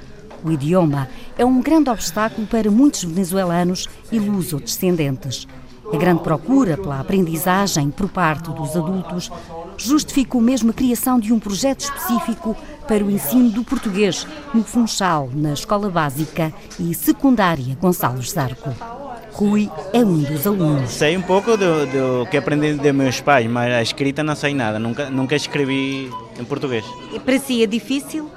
O 0.48 0.52
idioma 0.52 1.10
é 1.38 1.44
um 1.44 1.62
grande 1.62 1.90
obstáculo 1.90 2.48
para 2.48 2.72
muitos 2.72 3.04
venezuelanos 3.04 3.90
e 4.10 4.18
luso-descendentes. 4.18 5.46
A 5.92 5.98
grande 5.98 6.24
procura 6.24 6.78
pela 6.78 7.02
aprendizagem 7.02 7.92
por 7.92 8.08
parte 8.08 8.50
dos 8.52 8.74
adultos 8.78 9.30
justificou 9.76 10.40
mesmo 10.40 10.70
a 10.70 10.74
criação 10.74 11.20
de 11.20 11.34
um 11.34 11.40
projeto 11.40 11.82
específico 11.82 12.56
para 12.88 13.04
o 13.04 13.12
ensino 13.12 13.50
do 13.50 13.62
português 13.62 14.26
no 14.54 14.64
Funchal, 14.64 15.30
na 15.34 15.52
Escola 15.52 15.90
Básica 15.90 16.54
e 16.80 16.94
Secundária 16.94 17.78
Gonçalo 17.82 18.22
Zarco. 18.22 18.74
Rui 19.34 19.70
é 19.92 20.00
um 20.00 20.20
dos 20.20 20.48
alunos. 20.48 20.92
Sei 20.92 21.18
um 21.18 21.22
pouco 21.22 21.58
do, 21.58 21.86
do 21.86 22.26
que 22.32 22.38
aprendi 22.38 22.74
de 22.74 22.94
meus 22.94 23.20
pais, 23.20 23.46
mas 23.48 23.74
a 23.74 23.82
escrita 23.82 24.24
não 24.24 24.36
sei 24.36 24.54
nada, 24.54 24.80
nunca, 24.80 25.10
nunca 25.10 25.36
escrevi 25.36 26.10
em 26.40 26.46
português. 26.46 26.86
E 27.14 27.20
para 27.20 27.38
si 27.38 27.62
é 27.62 27.68
difícil? 27.68 28.37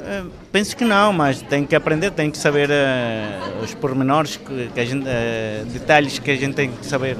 Uh, 0.00 0.30
penso 0.50 0.74
que 0.74 0.84
não, 0.84 1.12
mas 1.12 1.42
tem 1.42 1.66
que 1.66 1.76
aprender, 1.76 2.10
tem 2.10 2.30
que 2.30 2.38
saber 2.38 2.70
uh, 2.70 3.62
os 3.62 3.74
pormenores, 3.74 4.36
que, 4.36 4.68
que 4.68 4.80
a 4.80 4.84
gente, 4.84 5.06
uh, 5.06 5.64
detalhes 5.66 6.18
que 6.18 6.30
a 6.30 6.36
gente 6.36 6.54
tem 6.54 6.70
que 6.72 6.86
saber. 6.86 7.18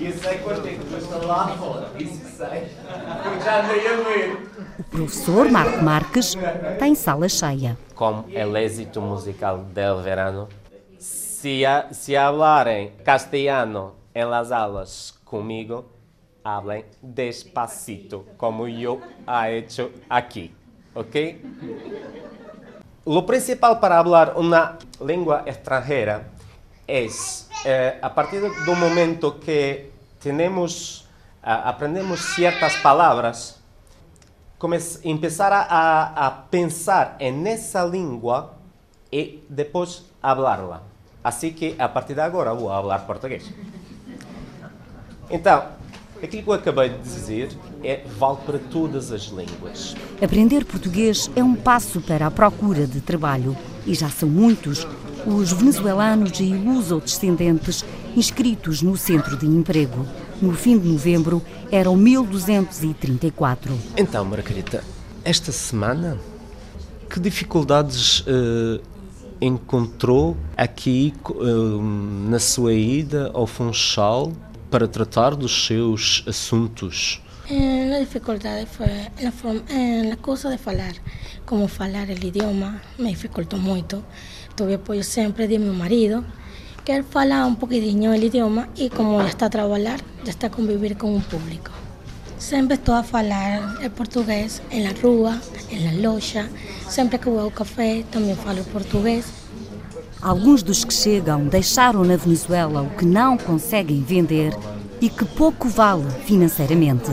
Sei 0.00 0.38
tem 0.38 0.78
que 0.78 0.94
estar 0.96 1.18
lá 1.18 1.48
fora, 1.56 1.90
isso 1.98 2.20
que 2.20 2.30
sei, 2.30 2.68
porque 3.22 3.44
já 3.44 3.62
andei 3.62 3.86
a 3.86 3.96
ver. 3.96 4.50
O 4.78 4.84
professor 4.84 5.50
Marco 5.50 5.84
Marques 5.84 6.36
tem 6.78 6.94
sala 6.94 7.28
cheia. 7.28 7.78
Como 7.94 8.24
el 8.30 8.56
éxito 8.56 9.00
musical 9.00 9.58
del 9.58 10.02
verano, 10.02 10.48
se, 10.98 11.64
a, 11.64 11.92
se 11.92 12.16
hablarem 12.16 12.92
castelhano 13.04 13.94
em 14.14 14.24
las 14.24 14.50
aulas 14.50 15.14
comigo, 15.24 15.84
hablen 16.42 16.84
despacito, 17.02 18.24
como 18.36 18.66
eu 18.66 19.00
ha 19.26 19.50
hecho 19.50 19.90
aqui. 20.08 20.52
¿Ok? 20.94 21.16
Lo 23.06 23.24
principal 23.26 23.80
para 23.80 23.98
hablar 23.98 24.34
una 24.36 24.78
lengua 25.04 25.42
extranjera 25.46 26.28
eh, 27.64 27.98
a 28.02 28.14
partir 28.14 28.42
do 28.42 28.74
momento 28.74 29.38
que 29.38 29.92
tenemos, 30.18 31.06
uh, 31.42 31.70
aprendemos 31.70 32.20
ciertas 32.34 32.76
palabras, 32.82 33.60
empezar 35.04 35.52
a, 35.52 36.26
a 36.26 36.50
pensar 36.50 37.16
en 37.18 37.46
esa 37.46 37.86
lengua 37.86 38.52
y 39.10 39.42
después 39.48 40.04
hablarla. 40.20 40.82
Así 41.22 41.52
que, 41.52 41.76
a 41.78 41.92
partir 41.92 42.16
de 42.16 42.22
agora, 42.22 42.52
vou 42.52 42.68
falar 42.68 43.06
português. 43.06 43.50
Então, 45.30 45.79
aquilo 46.22 46.42
que 46.42 46.48
eu 46.48 46.54
acabei 46.54 46.88
de 46.90 46.98
dizer 46.98 47.48
é, 47.82 48.04
vale 48.18 48.38
para 48.44 48.58
todas 48.58 49.12
as 49.12 49.24
línguas. 49.24 49.94
Aprender 50.22 50.64
português 50.64 51.30
é 51.34 51.42
um 51.42 51.54
passo 51.54 52.00
para 52.00 52.26
a 52.26 52.30
procura 52.30 52.86
de 52.86 53.00
trabalho 53.00 53.56
e 53.86 53.94
já 53.94 54.08
são 54.08 54.28
muitos 54.28 54.86
os 55.26 55.52
venezuelanos 55.52 56.40
e 56.40 56.44
luso-descendentes 56.44 57.84
inscritos 58.16 58.82
no 58.82 58.96
centro 58.96 59.36
de 59.36 59.46
emprego. 59.46 60.06
No 60.40 60.54
fim 60.54 60.78
de 60.78 60.88
novembro 60.88 61.42
eram 61.70 61.96
1234. 61.96 63.78
Então, 63.96 64.24
Margarita, 64.24 64.82
esta 65.24 65.52
semana, 65.52 66.18
que 67.08 67.20
dificuldades 67.20 68.20
uh, 68.20 68.80
encontrou 69.40 70.36
aqui 70.56 71.12
uh, 71.28 71.82
na 72.28 72.38
sua 72.38 72.72
ida 72.72 73.30
ao 73.34 73.46
Funchal 73.46 74.32
para 74.70 74.90
tratar 74.90 75.36
dos 75.36 75.66
seus 75.66 76.24
assuntos? 76.26 77.20
Eh, 77.48 77.86
la 77.90 77.98
dificultad 77.98 78.64
fue 78.66 79.10
la, 79.20 79.32
forma, 79.32 79.62
eh, 79.68 80.04
la 80.08 80.16
cosa 80.16 80.48
de 80.48 80.58
falar, 80.58 80.94
como 81.44 81.66
falar 81.66 82.10
el 82.10 82.22
idioma, 82.22 82.80
me 82.96 83.08
dificultó 83.08 83.56
mucho. 83.56 84.02
Tuve 84.54 84.74
apoyo 84.74 85.02
siempre 85.02 85.48
de 85.48 85.58
mi 85.58 85.76
marido, 85.76 86.22
que 86.84 86.94
él 86.94 87.02
fala 87.02 87.44
un 87.46 87.56
poquitinho 87.56 88.14
el 88.14 88.22
idioma 88.22 88.68
y 88.76 88.88
como 88.88 89.20
ya 89.20 89.28
está 89.28 89.46
a 89.46 89.50
trabajar, 89.50 90.00
ya 90.24 90.30
está 90.30 90.46
a 90.46 90.50
convivir 90.50 90.96
con 90.96 91.10
un 91.10 91.22
público. 91.22 91.72
Sempre 92.38 92.76
estou 92.76 92.94
a 92.94 93.02
falar 93.02 93.76
el 93.82 93.90
português 93.90 94.62
en 94.70 94.84
la 94.84 94.94
rua, 95.02 95.38
en 95.70 95.84
la 95.84 95.92
loja, 95.92 96.48
sempre 96.88 97.18
que 97.18 97.28
vou 97.28 97.40
ao 97.40 97.50
café 97.50 98.02
também 98.10 98.34
falo 98.34 98.64
português. 98.64 99.39
Alguns 100.22 100.62
dos 100.62 100.84
que 100.84 100.92
chegam 100.92 101.46
deixaram 101.46 102.04
na 102.04 102.14
Venezuela 102.14 102.82
o 102.82 102.90
que 102.90 103.06
não 103.06 103.38
conseguem 103.38 104.02
vender 104.02 104.54
e 105.00 105.08
que 105.08 105.24
pouco 105.24 105.66
vale 105.66 106.10
financeiramente. 106.26 107.10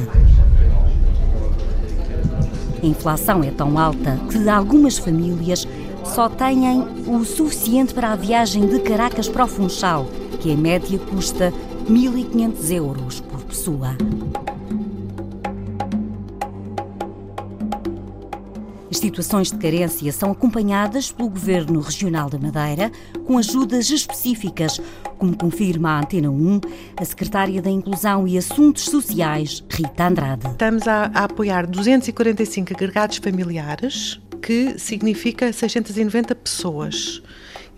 A 2.84 2.86
inflação 2.86 3.42
é 3.46 3.50
tão 3.50 3.80
alta 3.80 4.20
que 4.30 4.50
algumas 4.50 4.98
famílias 4.98 5.66
só 6.04 6.28
têm 6.28 6.82
o 7.08 7.24
suficiente 7.24 7.94
para 7.94 8.12
a 8.12 8.16
viagem 8.16 8.68
de 8.68 8.80
Caracas 8.80 9.30
para 9.30 9.46
o 9.46 9.48
Funchal, 9.48 10.06
que 10.42 10.52
em 10.52 10.58
média 10.58 11.00
custa 11.00 11.54
1.500 11.90 12.72
euros 12.72 13.22
por 13.22 13.42
pessoa. 13.44 13.96
As 18.98 19.02
situações 19.02 19.52
de 19.52 19.58
carência 19.60 20.12
são 20.12 20.32
acompanhadas 20.32 21.12
pelo 21.12 21.30
Governo 21.30 21.82
Regional 21.82 22.32
da 22.32 22.40
Madeira 22.40 22.92
com 23.28 23.38
ajudas 23.38 23.92
específicas, 23.92 24.82
como 25.20 25.38
confirma 25.38 25.92
a 25.92 26.00
Antena 26.00 26.32
1 26.32 26.62
a 27.00 27.06
Secretária 27.06 27.62
da 27.62 27.70
Inclusão 27.70 28.28
e 28.28 28.40
Assuntos 28.40 28.86
Sociais, 28.86 29.64
Rita 29.70 30.08
Andrade. 30.08 30.48
Estamos 30.48 30.88
a, 30.88 31.12
a 31.14 31.26
apoiar 31.26 31.68
245 31.68 32.74
agregados 32.74 33.18
familiares, 33.18 34.20
que 34.42 34.80
significa 34.80 35.54
690 35.54 36.34
pessoas. 36.34 37.22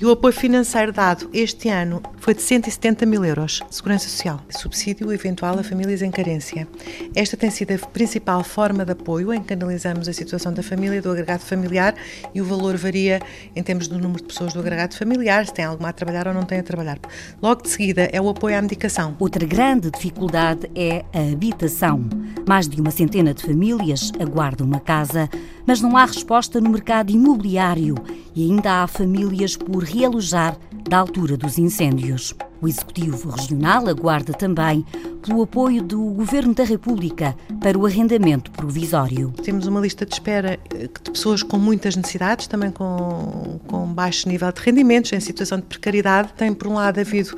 E 0.01 0.06
o 0.06 0.12
apoio 0.12 0.34
financeiro 0.34 0.94
dado 0.94 1.29
este 1.34 1.68
ano 1.68 2.01
foi 2.20 2.34
de 2.34 2.41
170 2.41 3.06
mil 3.06 3.25
euros, 3.25 3.62
Segurança 3.70 4.08
Social. 4.08 4.39
Subsídio 4.50 5.12
eventual 5.12 5.60
a 5.60 5.63
famílias 5.63 6.01
em 6.01 6.10
carência. 6.10 6.65
Esta 7.13 7.36
tem 7.36 7.50
sido 7.50 7.74
a 7.74 7.88
principal 7.88 8.41
forma 8.41 8.86
de 8.86 8.94
apoio 8.94 9.34
em 9.34 9.44
que 9.44 9.51
analisamos 9.51 10.08
a 10.08 10.13
situação 10.13 10.53
da 10.53 10.63
família, 10.63 11.01
do 11.01 11.12
agregado 11.12 11.41
familiar, 11.41 11.96
e 12.34 12.41
o 12.41 12.46
valor 12.46 12.77
varia 12.77 13.20
em 13.53 13.62
termos 13.62 13.89
do 13.89 14.00
número 14.00 14.22
de 14.22 14.27
pessoas 14.29 14.53
do 14.53 14.62
agregado 14.62 14.96
familiar, 14.96 15.46
se 15.46 15.53
tem 15.53 15.65
alguma 15.65 15.89
a 15.89 15.94
trabalhar 15.94 16.29
ou 16.29 16.34
não 16.34 16.44
tem 16.44 16.60
a 16.60 16.63
trabalhar. 16.63 16.98
Logo 17.41 17.63
de 17.63 17.70
seguida 17.70 18.03
é 18.13 18.22
o 18.22 18.29
apoio 18.29 18.58
à 18.58 18.62
medicação. 18.62 19.18
Outra 19.20 19.46
grande 19.46 19.91
dificuldade 19.91 20.72
é 20.75 21.03
a 21.13 21.34
habitação. 21.34 22.08
Mais 22.48 22.70
de 22.70 22.79
uma 22.79 22.91
centena 22.91 23.34
de 23.34 23.44
famílias 23.44 24.13
aguardam 24.18 24.65
uma 24.65 24.79
casa, 24.79 25.29
mas 25.68 25.82
não 25.82 25.98
há 25.98 26.06
resposta 26.06 26.62
no 26.62 26.70
mercado 26.70 27.12
imobiliário 27.12 27.96
e 28.36 28.44
ainda 28.44 28.84
há 28.84 28.88
famílias 28.88 29.58
por 29.58 29.88
realojar 29.89 30.58
da 30.88 30.98
altura 30.98 31.36
dos 31.36 31.58
incêndios. 31.58 32.36
O 32.62 32.67
Executivo 32.67 33.29
Regional 33.29 33.88
aguarda 33.88 34.34
também 34.34 34.86
pelo 35.25 35.41
apoio 35.43 35.81
do 35.81 36.00
Governo 36.12 36.53
da 36.53 36.63
República 36.63 37.36
para 37.62 37.77
o 37.77 37.86
arrendamento 37.86 38.51
provisório. 38.51 39.34
Temos 39.43 39.65
uma 39.65 39.79
lista 39.79 40.05
de 40.05 40.13
espera 40.13 40.60
eh, 40.74 40.89
de 41.03 41.12
pessoas 41.12 41.41
com 41.41 41.58
muitas 41.58 41.96
necessidades, 41.96 42.48
também 42.48 42.72
com, 42.72 43.60
com 43.67 43.86
baixo 43.93 44.27
nível 44.27 44.51
de 44.51 44.62
rendimentos, 44.62 45.13
em 45.13 45.19
situação 45.19 45.60
de 45.60 45.65
precariedade. 45.65 46.34
Tem, 46.36 46.53
por 46.53 46.67
um 46.67 46.74
lado, 46.74 47.00
havido 47.00 47.38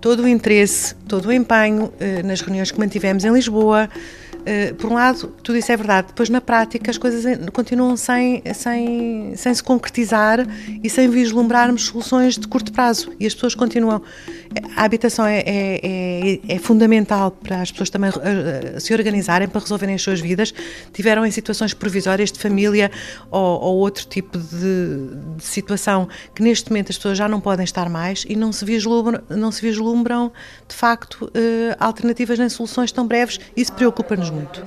todo 0.00 0.22
o 0.22 0.28
interesse, 0.28 0.94
todo 1.08 1.26
o 1.26 1.32
empenho 1.32 1.92
eh, 2.00 2.22
nas 2.22 2.40
reuniões 2.40 2.70
que 2.70 2.78
mantivemos 2.78 3.24
em 3.24 3.32
Lisboa. 3.32 3.88
Eh, 4.46 4.72
por 4.74 4.92
um 4.92 4.94
lado, 4.94 5.26
tudo 5.42 5.58
isso 5.58 5.72
é 5.72 5.76
verdade. 5.76 6.06
Depois, 6.06 6.30
na 6.30 6.40
prática, 6.40 6.88
as 6.88 6.96
coisas 6.96 7.24
continuam 7.52 7.96
sem, 7.96 8.40
sem, 8.54 9.34
sem 9.34 9.52
se 9.52 9.60
concretizar 9.60 10.46
e 10.84 10.88
sem 10.88 11.10
vislumbrarmos 11.10 11.86
soluções 11.86 12.38
de 12.38 12.46
curto 12.46 12.72
prazo. 12.72 13.12
E 13.18 13.26
as 13.26 13.34
pessoas 13.34 13.56
continuam. 13.56 14.00
A 14.76 14.84
habitação 14.84 15.26
é, 15.26 15.40
é, 15.40 15.80
é, 15.82 16.40
é 16.48 16.58
fundamental 16.58 17.32
para 17.32 17.60
as 17.60 17.72
pessoas 17.72 17.90
também 17.90 18.10
uh, 18.10 18.80
se 18.80 18.94
organizarem 18.94 19.48
para 19.48 19.60
resolverem 19.60 19.96
as 19.96 20.02
suas 20.02 20.20
vidas. 20.20 20.54
Tiveram 20.92 21.26
em 21.26 21.30
situações 21.32 21.74
provisórias 21.74 22.30
de 22.30 22.38
família 22.38 22.92
ou, 23.28 23.60
ou 23.60 23.76
outro 23.78 24.06
tipo 24.06 24.38
de, 24.38 25.36
de, 25.36 25.44
situação 25.44 26.08
que 26.32 26.42
neste 26.42 26.70
momento 26.70 26.90
as 26.90 26.96
pessoas 26.96 27.18
já 27.18 27.28
não 27.28 27.40
podem 27.40 27.64
estar 27.64 27.88
mais 27.88 28.24
e 28.28 28.36
não 28.36 28.52
se 28.52 28.64
vislumbram, 28.64 29.20
não 29.28 29.50
se 29.50 29.60
vislumbram 29.60 30.32
de 30.68 30.74
facto 30.74 31.30
alternativas 31.80 32.38
nem 32.38 32.48
soluções 32.48 32.92
tão 32.92 33.06
breves. 33.06 33.40
Isso 33.56 33.72
preocupa-nos 33.72 34.30
muito. 34.36 34.62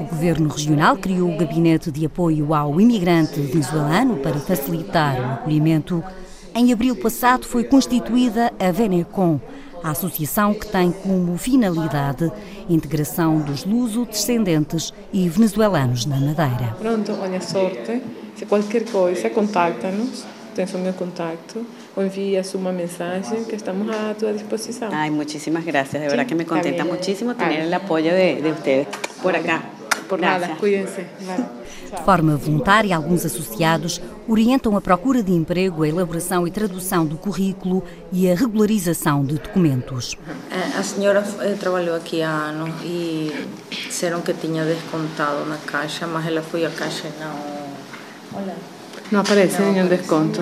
O 0.00 0.04
Governo 0.04 0.48
Regional 0.48 0.96
criou 0.96 1.30
o 1.30 1.36
Gabinete 1.36 1.90
de 1.90 2.06
Apoio 2.06 2.54
ao 2.54 2.80
Imigrante 2.80 3.40
Venezuelano 3.40 4.16
para 4.16 4.38
facilitar 4.38 5.20
o 5.20 5.32
acolhimento. 5.34 6.02
Em 6.54 6.72
abril 6.72 6.96
passado 6.96 7.46
foi 7.46 7.64
constituída 7.64 8.52
a 8.58 8.70
Venecom, 8.70 9.40
a 9.82 9.90
associação 9.90 10.54
que 10.54 10.66
tem 10.66 10.90
como 10.90 11.36
finalidade 11.36 12.32
a 12.68 12.72
integração 12.72 13.40
dos 13.40 13.64
luso-descendentes 13.64 14.94
e 15.12 15.28
venezuelanos 15.28 16.06
na 16.06 16.16
Madeira. 16.16 16.74
Pronto, 16.78 17.12
olha 17.20 17.40
sorte. 17.40 18.02
Se 18.34 18.46
qualquer 18.46 18.84
coisa, 18.90 19.28
contacta-nos. 19.30 20.24
Tens 20.54 20.72
o 20.74 20.78
meu 20.78 20.92
contacto 20.92 21.66
o 21.96 22.02
envías 22.02 22.54
uma 22.54 22.72
mensagem 22.72 23.44
que 23.44 23.56
estamos 23.56 23.88
a 23.90 24.14
tua 24.14 24.32
disposição. 24.32 24.88
Ai, 24.92 25.10
muchísimas 25.10 25.64
gracias. 25.64 26.00
De 26.02 26.08
verdad 26.08 26.26
que 26.26 26.34
me 26.34 26.44
contenta 26.44 26.84
muchísimo 26.84 27.34
tener 27.34 27.62
el 27.62 27.74
apoyo 27.74 28.12
de, 28.12 28.40
de 28.40 28.50
ustedes 28.50 28.86
por 29.22 29.34
acá. 29.34 29.62
Por 30.08 30.20
nada, 30.20 30.48
cuídense. 30.60 31.06
De 31.96 32.02
forma 32.04 32.36
voluntária, 32.36 32.94
alguns 32.94 33.24
associados 33.24 34.00
orientam 34.28 34.76
a 34.76 34.80
procura 34.80 35.22
de 35.22 35.32
emprego, 35.32 35.82
a 35.82 35.88
elaboração 35.88 36.46
e 36.46 36.50
tradução 36.50 37.06
do 37.06 37.16
currículo 37.16 37.82
e 38.12 38.30
a 38.30 38.34
regularização 38.34 39.24
de 39.24 39.34
documentos. 39.34 40.16
A 40.78 40.82
senhora 40.82 41.24
eh, 41.40 41.56
trabalhou 41.58 41.96
aqui 41.96 42.22
há 42.22 42.30
anos 42.30 42.70
e 42.82 43.46
disseram 43.70 44.20
que 44.20 44.34
tinha 44.34 44.64
descontado 44.64 45.44
na 45.46 45.56
caixa, 45.58 46.06
mas 46.06 46.26
ela 46.26 46.42
foi 46.42 46.64
à 46.64 46.70
caixa 46.70 47.06
e 47.06 47.20
não. 47.20 48.40
Olha. 48.40 48.73
Não 49.10 49.20
aparece 49.20 49.60
não 49.60 49.72
nenhum 49.72 49.86
desconto. 49.86 50.40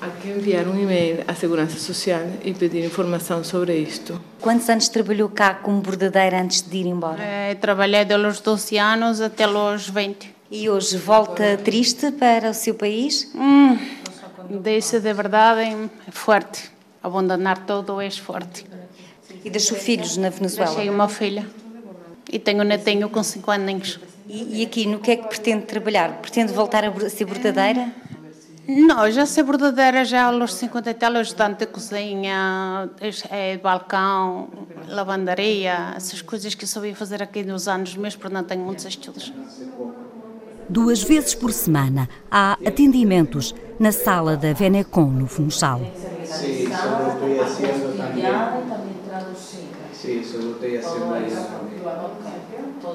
Há 0.00 0.08
que 0.20 0.28
enviar 0.28 0.66
um 0.66 0.78
e-mail 0.78 1.24
à 1.28 1.34
Segurança 1.34 1.78
Social 1.78 2.22
e 2.44 2.52
pedir 2.54 2.84
informação 2.84 3.44
sobre 3.44 3.76
isto. 3.76 4.20
Quantos 4.40 4.68
anos 4.68 4.88
trabalhou 4.88 5.28
cá 5.28 5.54
como 5.54 5.80
bordadeira 5.80 6.40
antes 6.40 6.62
de 6.62 6.78
ir 6.78 6.86
embora? 6.86 7.22
É, 7.22 7.54
trabalhei 7.54 8.04
dos 8.04 8.40
12 8.40 8.78
anos 8.78 9.20
até 9.20 9.46
os 9.48 9.88
20. 9.88 10.34
E 10.50 10.70
hoje 10.70 10.96
volta 10.96 11.56
triste 11.56 12.12
para 12.12 12.50
o 12.50 12.54
seu 12.54 12.74
país? 12.74 13.30
Hum, 13.34 13.76
deixa 14.62 15.00
de 15.00 15.12
verdade 15.12 15.60
é 16.06 16.10
forte. 16.10 16.70
Abandonar 17.02 17.66
todo 17.66 18.00
é 18.00 18.10
forte. 18.10 18.64
E 19.44 19.50
deixou 19.50 19.76
filhos 19.76 20.16
na 20.16 20.30
Venezuela? 20.30 20.72
Deixei 20.72 20.90
uma 20.90 21.08
filha. 21.08 21.46
E 22.32 22.38
tenho 22.38 22.62
um 22.62 22.64
netinho 22.64 23.08
com 23.08 23.22
5 23.22 23.50
anos. 23.50 24.00
E, 24.28 24.60
e 24.60 24.64
aqui, 24.64 24.86
no 24.86 24.98
que 24.98 25.12
é 25.12 25.16
que 25.16 25.28
pretende 25.28 25.66
trabalhar? 25.66 26.20
Pretende 26.20 26.52
voltar 26.52 26.84
a 26.84 27.10
ser 27.10 27.24
bordadeira? 27.24 27.92
Não, 28.68 29.08
já 29.10 29.24
sei 29.24 29.44
bordadeira 29.44 30.04
já 30.04 30.24
aos 30.24 30.54
50 30.54 30.90
e 30.90 30.94
tal, 30.94 31.12
ajudante 31.16 31.60
de 31.60 31.66
cozinha, 31.66 32.90
é, 33.30 33.56
balcão, 33.58 34.48
lavandaria, 34.88 35.92
essas 35.96 36.20
coisas 36.20 36.52
que 36.54 36.64
eu 36.64 36.68
sabia 36.68 36.94
fazer 36.96 37.22
aqui 37.22 37.44
nos 37.44 37.68
anos 37.68 37.94
meus, 37.96 38.16
porque 38.16 38.34
não 38.34 38.42
tenho 38.42 38.64
muitos 38.64 38.84
estudos. 38.84 39.32
Duas 40.68 41.00
vezes 41.04 41.32
por 41.36 41.52
semana 41.52 42.08
há 42.28 42.58
atendimentos 42.66 43.54
na 43.78 43.92
sala 43.92 44.36
da 44.36 44.52
Venecon, 44.52 45.10
no 45.10 45.28
Funchal. 45.28 45.80
Sim, 46.24 46.66
solo 46.74 47.12
estou 47.12 47.36
fazendo 47.36 47.96
também. 47.96 48.24
Sim, 49.92 50.24
solo 50.24 50.52
estou 50.54 50.82
fazendo 50.82 51.26
isso. 51.28 52.35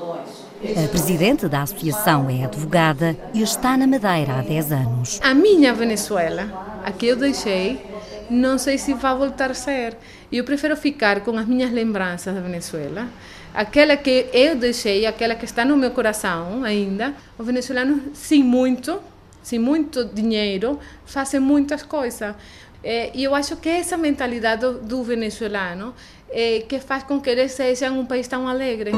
A 0.03 0.87
presidente 0.87 1.47
da 1.47 1.63
associação 1.63 2.29
é 2.29 2.43
advogada 2.43 3.15
e 3.33 3.41
está 3.41 3.77
na 3.77 3.85
Madeira 3.85 4.39
há 4.39 4.41
10 4.41 4.71
anos. 4.71 5.19
A 5.23 5.33
minha 5.33 5.73
Venezuela, 5.73 6.81
a 6.83 6.91
que 6.91 7.07
eu 7.07 7.15
deixei, 7.15 7.83
não 8.29 8.57
sei 8.57 8.77
se 8.77 8.93
vai 8.93 9.15
voltar 9.15 9.51
a 9.51 9.53
ser. 9.53 9.97
Eu 10.31 10.43
prefiro 10.43 10.75
ficar 10.77 11.21
com 11.21 11.37
as 11.37 11.47
minhas 11.47 11.71
lembranças 11.71 12.33
da 12.33 12.41
Venezuela, 12.41 13.07
aquela 13.53 13.97
que 13.97 14.27
eu 14.33 14.55
deixei, 14.55 15.05
aquela 15.05 15.35
que 15.35 15.45
está 15.45 15.65
no 15.65 15.75
meu 15.75 15.91
coração 15.91 16.63
ainda. 16.63 17.13
Os 17.37 17.45
venezuelanos, 17.45 18.17
sem 18.17 18.43
muito, 18.43 18.99
sem 19.43 19.59
muito 19.59 20.05
dinheiro, 20.05 20.79
fazem 21.05 21.39
muitas 21.39 21.83
coisas. 21.83 22.35
E 22.83 23.23
eu 23.23 23.35
acho 23.35 23.57
que 23.57 23.69
essa 23.69 23.97
mentalidade 23.97 24.61
do, 24.61 24.73
do 24.79 25.03
venezuelano 25.03 25.93
é 26.31 26.61
que 26.61 26.79
faz 26.79 27.03
com 27.03 27.19
que 27.19 27.29
eles 27.29 27.51
sejam 27.51 27.99
um 27.99 28.05
país 28.05 28.27
tão 28.27 28.47
alegre. 28.47 28.91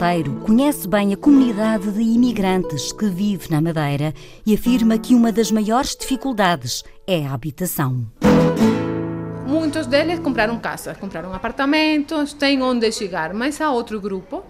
Monteiro 0.00 0.40
conhece 0.46 0.88
bem 0.88 1.12
a 1.12 1.16
comunidade 1.16 1.92
de 1.92 2.00
imigrantes 2.00 2.90
que 2.90 3.04
vive 3.04 3.50
na 3.50 3.60
Madeira 3.60 4.14
e 4.46 4.54
afirma 4.54 4.96
que 4.96 5.14
uma 5.14 5.30
das 5.30 5.52
maiores 5.52 5.94
dificuldades 5.94 6.82
é 7.06 7.26
a 7.26 7.34
habitação. 7.34 8.06
Muitos 9.46 9.86
deles 9.86 10.18
compraram 10.18 10.58
casa, 10.58 10.94
compraram 10.94 11.34
apartamentos, 11.34 12.32
têm 12.32 12.62
onde 12.62 12.90
chegar, 12.90 13.34
mas 13.34 13.60
há 13.60 13.70
outro 13.70 14.00
grupo 14.00 14.42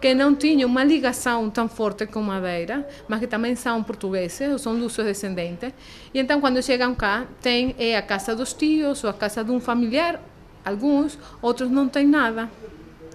que 0.00 0.14
não 0.14 0.34
tinha 0.34 0.66
uma 0.66 0.82
ligação 0.82 1.50
tão 1.50 1.68
forte 1.68 2.06
com 2.06 2.22
Madeira, 2.22 2.88
mas 3.06 3.20
que 3.20 3.26
também 3.26 3.54
são 3.54 3.82
portugueses, 3.82 4.52
ou 4.52 4.58
são 4.58 4.88
seus 4.88 5.06
descendentes, 5.06 5.70
e 6.14 6.18
então 6.18 6.40
quando 6.40 6.62
chegam 6.62 6.94
cá, 6.94 7.26
tem 7.42 7.74
é 7.78 7.94
a 7.94 8.00
casa 8.00 8.34
dos 8.34 8.54
tios 8.54 9.04
ou 9.04 9.10
a 9.10 9.12
casa 9.12 9.44
de 9.44 9.50
um 9.50 9.60
familiar, 9.60 10.18
alguns, 10.64 11.18
outros 11.42 11.70
não 11.70 11.90
têm 11.90 12.06
nada 12.06 12.48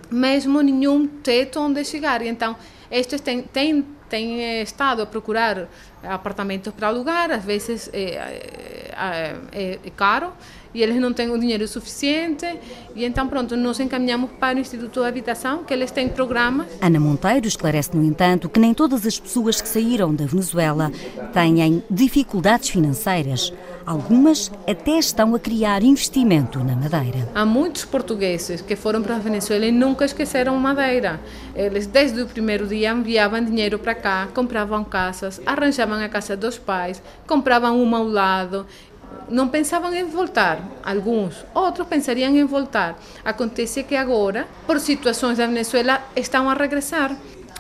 mesmo 0.10 0.62
nenhum 0.62 1.08
teto 1.08 1.60
onde 1.60 1.84
chegar. 1.86 2.22
Então, 2.22 2.56
estes 2.92 3.22
têm, 3.22 3.42
têm, 3.42 3.86
têm 4.10 4.42
eh, 4.42 4.62
estado 4.64 5.02
a 5.02 5.06
procurar 5.06 5.68
apartamentos 6.04 6.74
para 6.74 6.88
alugar, 6.88 7.32
às 7.32 7.44
vezes 7.44 7.90
é, 7.94 8.02
é, 8.02 9.36
é, 9.52 9.80
é 9.84 9.90
caro, 9.96 10.34
e 10.74 10.82
eles 10.82 10.98
não 10.98 11.14
têm 11.14 11.30
o 11.32 11.38
dinheiro 11.38 11.68
suficiente 11.68 12.46
e 12.96 13.06
então 13.06 13.28
pronto, 13.28 13.56
nós 13.56 13.80
encaminhamos 13.80 14.32
para 14.40 14.58
o 14.58 14.60
Instituto 14.60 15.02
de 15.02 15.08
Habitação, 15.08 15.64
que 15.64 15.74
eles 15.74 15.92
têm 15.92 16.10
programas. 16.10 16.68
Ana 16.82 17.00
Monteiro 17.00 17.48
esclarece, 17.48 17.96
no 17.96 18.04
entanto, 18.04 18.50
que 18.50 18.60
nem 18.60 18.74
todas 18.74 19.06
as 19.06 19.20
pessoas 19.20 19.62
que 19.62 19.68
saíram 19.68 20.14
da 20.14 20.26
Venezuela 20.26 20.92
têm 21.34 21.84
dificuldades 21.90 22.70
financeiras. 22.70 23.54
Algumas 23.86 24.52
até 24.68 25.00
estão 25.00 25.34
a 25.34 25.40
criar 25.40 25.82
investimento 25.84 26.60
na 26.60 26.76
Madeira. 26.76 27.28
Há 27.34 27.46
muitos 27.46 27.86
portugueses 27.86 28.62
que 28.62 28.76
foram 28.76 29.02
para 29.02 29.16
a 29.16 29.20
Venezuela 29.20 29.66
e 29.66 29.72
nunca 29.72 30.06
esqueceram 30.06 30.56
Madeira. 30.58 31.20
Eles, 31.56 31.88
desde 31.88 32.22
o 32.22 32.28
primeiro 32.28 32.68
dia, 32.68 32.92
enviavam 32.92 33.44
dinheiro 33.44 33.80
para 33.80 33.96
cá, 33.96 34.28
compravam 34.34 34.84
casas, 34.84 35.42
arranjavam 35.46 36.04
a 36.04 36.10
casa 36.10 36.38
dos 36.38 36.58
pais, 36.58 37.02
compravam 37.26 37.82
uma 37.82 37.98
ao 37.98 38.08
lado 38.08 38.66
não 39.30 39.48
pensavam 39.48 39.94
em 39.94 40.06
voltar, 40.06 40.60
alguns, 40.84 41.46
outros 41.54 41.88
pensariam 41.88 42.36
em 42.36 42.46
voltar. 42.46 43.00
Acontece 43.24 43.84
que 43.84 43.96
agora, 43.96 44.48
por 44.66 44.80
situações 44.80 45.38
da 45.38 45.46
Venezuela, 45.46 46.02
estão 46.16 46.50
a 46.50 46.54
regressar, 46.54 47.16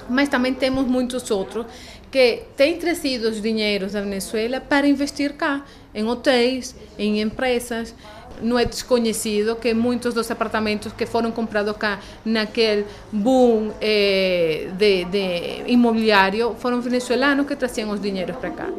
mas 0.09 0.29
também 0.29 0.53
temos 0.53 0.85
muitos 0.85 1.29
outros 1.31 1.65
que 2.11 2.43
têm 2.57 2.77
trazido 2.77 3.29
os 3.29 3.41
dinheiros 3.41 3.93
da 3.93 4.01
Venezuela 4.01 4.59
para 4.59 4.87
investir 4.87 5.33
cá, 5.33 5.63
em 5.93 6.03
hotéis, 6.05 6.75
em 6.97 7.21
empresas, 7.21 7.93
Não 8.41 8.57
é 8.57 8.63
desconhecido 8.63 9.57
que 9.57 9.73
muitos 9.73 10.13
dos 10.13 10.31
apartamentos 10.31 10.93
que 10.93 11.05
foram 11.05 11.29
comprados 11.29 11.75
cá 11.75 11.99
naquele 12.23 12.85
boom 13.11 13.71
eh, 13.81 14.69
de, 14.77 15.03
de 15.05 15.63
imobiliário 15.67 16.55
foram 16.57 16.79
venezuelanos 16.79 17.45
que 17.45 17.55
traziam 17.55 17.91
os 17.91 17.99
dinheiros 17.99 18.37
para 18.37 18.51
cá. 18.51 18.69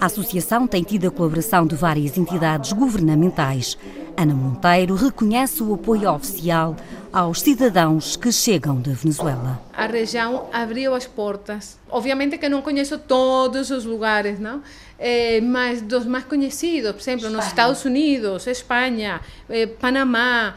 A 0.00 0.06
associação 0.06 0.66
tem 0.68 0.84
tido 0.84 1.08
a 1.08 1.10
colaboração 1.10 1.66
de 1.66 1.74
várias 1.74 2.16
entidades 2.16 2.72
governamentais. 2.72 3.76
Ana 4.16 4.32
Monteiro 4.32 4.94
reconhece 4.94 5.60
o 5.60 5.74
apoio 5.74 6.08
oficial 6.12 6.76
aos 7.12 7.40
cidadãos 7.40 8.14
que 8.14 8.30
chegam 8.30 8.80
da 8.80 8.92
Venezuela. 8.92 9.60
A 9.72 9.86
região 9.86 10.46
abriu 10.52 10.94
as 10.94 11.04
portas. 11.04 11.78
Obviamente 11.90 12.38
que 12.38 12.48
não 12.48 12.62
conheço 12.62 12.96
todos 12.96 13.72
os 13.72 13.84
lugares, 13.84 14.38
não? 14.38 14.62
É, 14.98 15.40
mas 15.40 15.82
dos 15.82 16.06
mais 16.06 16.24
conhecidos, 16.24 16.92
por 16.92 17.00
exemplo, 17.00 17.28
nos 17.30 17.46
Estados 17.46 17.84
Unidos, 17.84 18.46
Espanha, 18.46 19.20
é, 19.48 19.66
Panamá, 19.66 20.54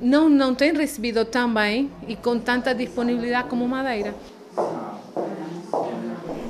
não, 0.00 0.28
não 0.28 0.54
tem 0.54 0.72
recebido 0.72 1.24
tão 1.24 1.52
bem 1.52 1.90
e 2.06 2.14
com 2.14 2.38
tanta 2.38 2.72
disponibilidade 2.72 3.48
como 3.48 3.66
Madeira. 3.66 4.14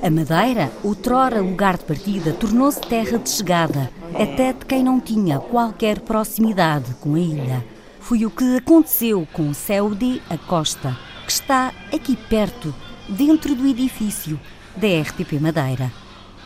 A 0.04 0.10
Madeira, 0.10 0.70
outrora 0.82 1.40
lugar 1.40 1.78
de 1.78 1.84
partida, 1.84 2.34
tornou-se 2.34 2.78
terra 2.78 3.18
de 3.18 3.30
chegada, 3.30 3.90
até 4.12 4.52
de 4.52 4.66
quem 4.66 4.84
não 4.84 5.00
tinha 5.00 5.38
qualquer 5.38 6.00
proximidade 6.00 6.92
com 6.96 7.14
a 7.14 7.18
ilha. 7.18 7.64
Foi 8.00 8.26
o 8.26 8.30
que 8.30 8.58
aconteceu 8.58 9.26
com 9.32 9.54
Ceudi 9.54 10.22
Acosta, 10.28 10.94
que 11.24 11.32
está 11.32 11.72
aqui 11.90 12.16
perto, 12.16 12.74
dentro 13.08 13.54
do 13.54 13.66
edifício 13.66 14.38
da 14.76 14.88
RTP 14.88 15.40
Madeira. 15.40 15.90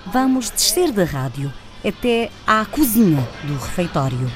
Vamos 0.07 0.51
descer 0.51 0.93
da 0.93 1.03
rádio 1.03 1.53
até 1.85 2.31
à 2.47 2.65
cozinha 2.65 3.29
do 3.43 3.55
refeitório. 3.55 4.31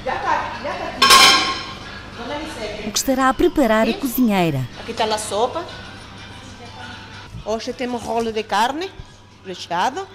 O 2.84 2.90
que 2.90 2.98
estará 2.98 3.28
a 3.28 3.34
preparar 3.34 3.88
a 3.88 3.94
cozinheira? 3.94 4.68
Aqui 4.80 4.90
está 4.90 5.04
a 5.04 5.16
sopa. 5.16 5.64
Hoje 7.44 7.72
temos 7.72 8.02
rolo 8.02 8.32
de 8.32 8.42
carne 8.42 8.90
recheado 9.44 10.06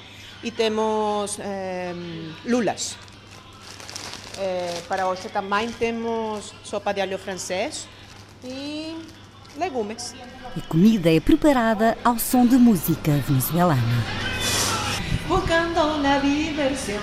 e 0.43 0.51
temos 0.51 1.37
eh, 1.39 1.93
lulas. 2.45 2.97
Eh, 4.37 4.81
para 4.87 5.07
hoje 5.07 5.29
também 5.29 5.71
temos 5.71 6.53
sopa 6.63 6.93
de 6.93 7.01
alho 7.01 7.17
francês 7.17 7.87
e 8.43 8.95
legumes. 9.57 10.13
A 10.55 10.61
comida 10.67 11.11
é 11.11 11.19
preparada 11.19 11.97
ao 12.03 12.19
som 12.19 12.45
de 12.45 12.55
música 12.55 13.11
venezuelana. 13.27 14.03
Buscando 15.27 15.97
la 16.01 16.19
diversión. 16.19 17.01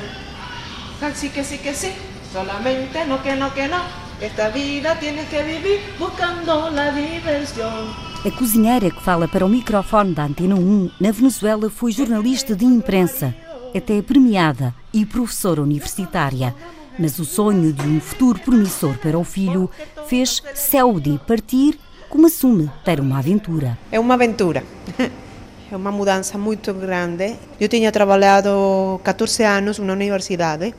Sí 1.15 1.29
que 1.29 1.45
sí 1.45 1.59
que 1.59 1.75
sí, 1.75 1.93
solamente 2.33 3.05
no 3.05 3.23
que 3.23 3.35
no 3.35 3.53
que 3.53 3.69
no. 3.69 3.83
Esta 4.21 4.49
vida 4.49 4.99
tienes 4.99 5.29
que 5.29 5.43
vivir 5.43 5.81
buscando 5.99 6.71
la 6.71 6.93
diversión. 6.93 8.14
A 8.27 8.31
cozinheira 8.31 8.91
que 8.91 9.03
fala 9.03 9.29
para 9.29 9.45
o 9.45 9.49
microfone 9.51 10.15
da 10.15 10.25
Antena 10.25 10.55
1 10.55 10.93
na 10.99 11.11
Venezuela 11.11 11.69
foi 11.69 11.93
jornalista 11.93 12.57
de 12.57 12.65
imprensa, 12.65 13.35
até 13.77 14.01
premiada 14.01 14.75
e 14.95 15.05
professora 15.05 15.61
universitária. 15.61 16.55
Mas 16.99 17.19
o 17.19 17.25
sonho 17.27 17.71
de 17.71 17.87
um 17.87 18.01
futuro 18.01 18.39
promissor 18.39 18.97
para 18.97 19.19
o 19.19 19.25
filho 19.25 19.71
fez 20.07 20.43
Saudi 20.55 21.21
partir, 21.27 21.79
como 22.09 22.27
assume, 22.27 22.71
para 22.83 23.03
uma 23.03 23.19
aventura. 23.19 23.77
É 23.93 24.01
uma 24.01 24.15
aventura. 24.15 24.65
É 25.73 25.77
uma 25.77 25.91
mudança 25.91 26.39
muito 26.39 26.73
grande. 26.73 27.37
Eu 27.59 27.69
tinha 27.69 27.91
trabalhado 27.91 29.01
14 29.03 29.43
anos 29.43 29.79
na 29.79 29.93
universidade, 29.93 30.73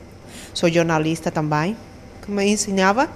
sou 0.54 0.70
jornalista 0.70 1.30
também, 1.30 1.76
me 2.26 2.44
ensinava 2.46 3.10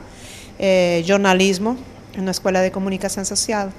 eh, 0.59 1.01
jornalismo 1.05 1.79
na 2.19 2.33
Escola 2.33 2.61
de 2.63 2.71
Comunicação 2.71 3.25
Social. 3.25 3.73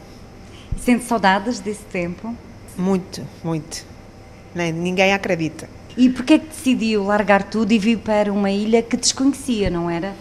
Sente 0.83 1.03
saudades 1.03 1.59
desse 1.59 1.83
tempo? 1.83 2.35
Muito, 2.75 3.21
muito. 3.43 3.85
Ninguém 4.55 5.13
acredita. 5.13 5.69
E 5.95 6.09
por 6.09 6.25
que 6.25 6.39
decidiu 6.39 7.03
largar 7.03 7.43
tudo 7.43 7.71
e 7.71 7.77
vir 7.77 7.99
para 7.99 8.33
uma 8.33 8.49
ilha 8.49 8.81
que 8.81 8.97
desconhecia, 8.97 9.69
não 9.69 9.87
era? 9.87 10.15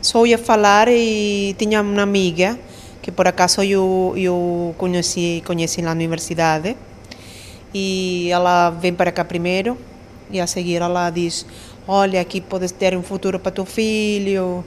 Só 0.00 0.24
ia 0.24 0.38
falar 0.38 0.88
e 0.88 1.54
tinha 1.58 1.82
uma 1.82 2.02
amiga 2.02 2.58
que 3.02 3.12
por 3.12 3.28
acaso 3.28 3.62
eu, 3.62 4.14
eu 4.16 4.74
conheci, 4.78 5.42
conheci 5.46 5.82
na 5.82 5.92
universidade 5.92 6.74
e 7.74 8.30
ela 8.30 8.70
vem 8.70 8.94
para 8.94 9.12
cá 9.12 9.24
primeiro 9.24 9.76
e 10.30 10.40
a 10.40 10.46
seguir 10.46 10.80
ela 10.80 11.10
diz 11.10 11.44
olha 11.86 12.20
aqui 12.20 12.40
podes 12.40 12.72
ter 12.72 12.96
um 12.96 13.02
futuro 13.02 13.38
para 13.38 13.52
teu 13.52 13.64
filho 13.64 14.64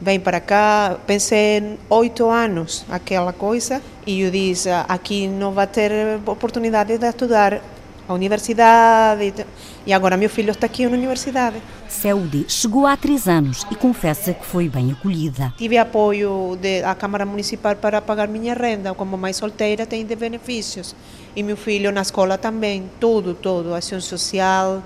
vem 0.00 0.18
para 0.18 0.40
cá 0.40 0.96
pensei 1.06 1.78
oito 1.88 2.28
anos 2.28 2.84
aquela 2.90 3.32
coisa 3.32 3.80
e 4.06 4.20
eu 4.20 4.30
disse 4.30 4.68
aqui 4.88 5.26
não 5.26 5.52
vai 5.52 5.66
ter 5.66 5.90
oportunidade 6.26 6.98
de 6.98 7.06
estudar 7.06 7.60
a 8.06 8.12
universidade 8.12 9.46
e 9.86 9.92
agora 9.92 10.16
meu 10.16 10.28
filho 10.28 10.50
está 10.50 10.66
aqui 10.66 10.86
na 10.86 10.96
universidade. 10.96 11.56
Saudi 11.88 12.44
chegou 12.48 12.86
há 12.86 12.96
três 12.96 13.28
anos 13.28 13.66
e 13.70 13.74
confessa 13.74 14.34
que 14.34 14.44
foi 14.44 14.68
bem 14.68 14.92
acolhida. 14.92 15.52
Tive 15.56 15.78
apoio 15.78 16.58
da 16.82 16.94
Câmara 16.94 17.24
Municipal 17.24 17.76
para 17.76 18.00
pagar 18.02 18.28
minha 18.28 18.54
renda, 18.54 18.94
como 18.94 19.16
mãe 19.16 19.32
solteira 19.32 19.86
tem 19.86 20.04
de 20.04 20.16
benefícios. 20.16 20.94
E 21.36 21.42
meu 21.42 21.56
filho 21.56 21.90
na 21.92 22.02
escola 22.02 22.38
também, 22.38 22.90
tudo, 23.00 23.34
tudo, 23.34 23.74
ação 23.74 24.00
social. 24.00 24.82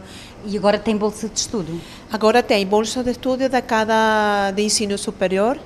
E 0.46 0.56
agora 0.56 0.78
tem 0.78 0.96
bolsa 0.96 1.28
de 1.28 1.38
estudo? 1.38 1.80
Agora 2.10 2.42
tem 2.42 2.66
bolsa 2.66 3.04
de 3.04 3.10
estudo 3.10 3.48
da 3.50 3.60
cada 3.60 4.50
de 4.50 4.62
ensino 4.62 4.96
superior 4.96 5.58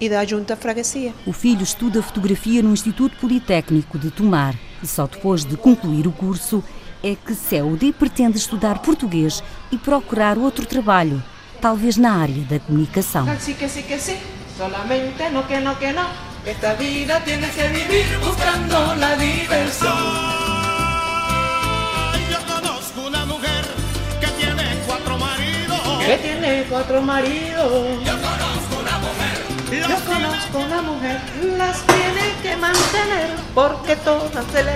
e 0.00 0.08
da 0.08 0.24
Junta 0.24 0.56
Freguesia. 0.56 1.14
O 1.24 1.32
filho 1.32 1.62
estuda 1.62 2.02
fotografia 2.02 2.60
no 2.62 2.72
Instituto 2.72 3.16
Politécnico 3.16 3.96
de 3.96 4.10
Tomar 4.10 4.56
e 4.82 4.86
só 4.88 5.06
depois 5.06 5.44
de 5.44 5.56
concluir 5.56 6.08
o 6.08 6.12
curso 6.12 6.64
é 7.02 7.14
que 7.14 7.32
Saudi 7.32 7.92
pretende 7.92 8.38
estudar 8.38 8.80
português 8.80 9.42
e 9.70 9.78
procurar 9.78 10.36
outro 10.36 10.66
trabalho, 10.66 11.22
talvez 11.60 11.96
na 11.96 12.12
área 12.12 12.42
da 12.44 12.58
comunicação. 12.58 13.24
Sí 13.38 13.54
que 13.54 13.68
sí 13.68 13.84
que 13.84 13.98
sí, 13.98 14.16
solamente 14.56 15.30
no 15.30 15.44
que 15.46 15.60
no 15.60 15.76
que 15.76 15.92
no. 15.92 16.06
Esta 16.44 16.74
vida 16.74 17.20
tienes 17.24 17.54
que 17.54 17.68
vivir 17.68 18.18
buscando 18.18 18.96
la 18.96 19.14
diversión. 19.16 20.47
Que 26.08 26.16
tiene 26.16 26.64
cuatro 26.70 27.02
maridos. 27.02 27.70
Yo 28.02 28.14
conozco 28.14 28.80
una 28.80 28.98
mujer. 28.98 29.88
Yo 29.90 30.04
conozco 30.06 30.58
una 30.58 30.80
mujer, 30.80 31.20
las 31.58 31.82
tiene 31.82 32.32
que 32.42 32.56
mantener 32.56 33.28
porque 33.54 33.94
todas 33.96 34.42
se 34.50 34.64
le 34.64 34.72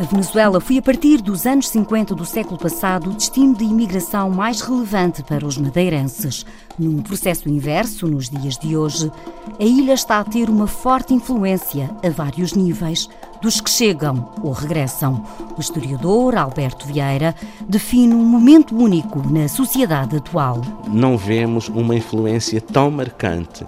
A 0.00 0.02
Venezuela 0.02 0.62
foi 0.62 0.78
a 0.78 0.82
partir 0.82 1.20
dos 1.20 1.44
anos 1.44 1.68
50 1.68 2.14
do 2.14 2.24
século 2.24 2.56
passado 2.56 3.10
o 3.10 3.12
destino 3.12 3.54
de 3.54 3.64
imigração 3.64 4.30
mais 4.30 4.62
relevante 4.62 5.22
para 5.22 5.44
os 5.44 5.58
madeirenses. 5.58 6.46
Num 6.78 7.02
processo 7.02 7.50
inverso, 7.50 8.08
nos 8.08 8.30
dias 8.30 8.56
de 8.56 8.74
hoje, 8.74 9.12
a 9.60 9.62
ilha 9.62 9.92
está 9.92 10.18
a 10.18 10.24
ter 10.24 10.48
uma 10.48 10.66
forte 10.66 11.12
influência 11.12 11.90
a 12.02 12.08
vários 12.08 12.54
níveis 12.54 13.10
dos 13.42 13.60
que 13.60 13.68
chegam 13.68 14.32
ou 14.42 14.52
regressam. 14.52 15.22
O 15.54 15.60
historiador 15.60 16.34
Alberto 16.34 16.86
Vieira 16.86 17.34
define 17.68 18.14
um 18.14 18.24
momento 18.24 18.74
único 18.74 19.22
na 19.30 19.48
sociedade 19.48 20.16
atual. 20.16 20.62
Não 20.88 21.18
vemos 21.18 21.68
uma 21.68 21.94
influência 21.94 22.58
tão 22.58 22.90
marcante 22.90 23.66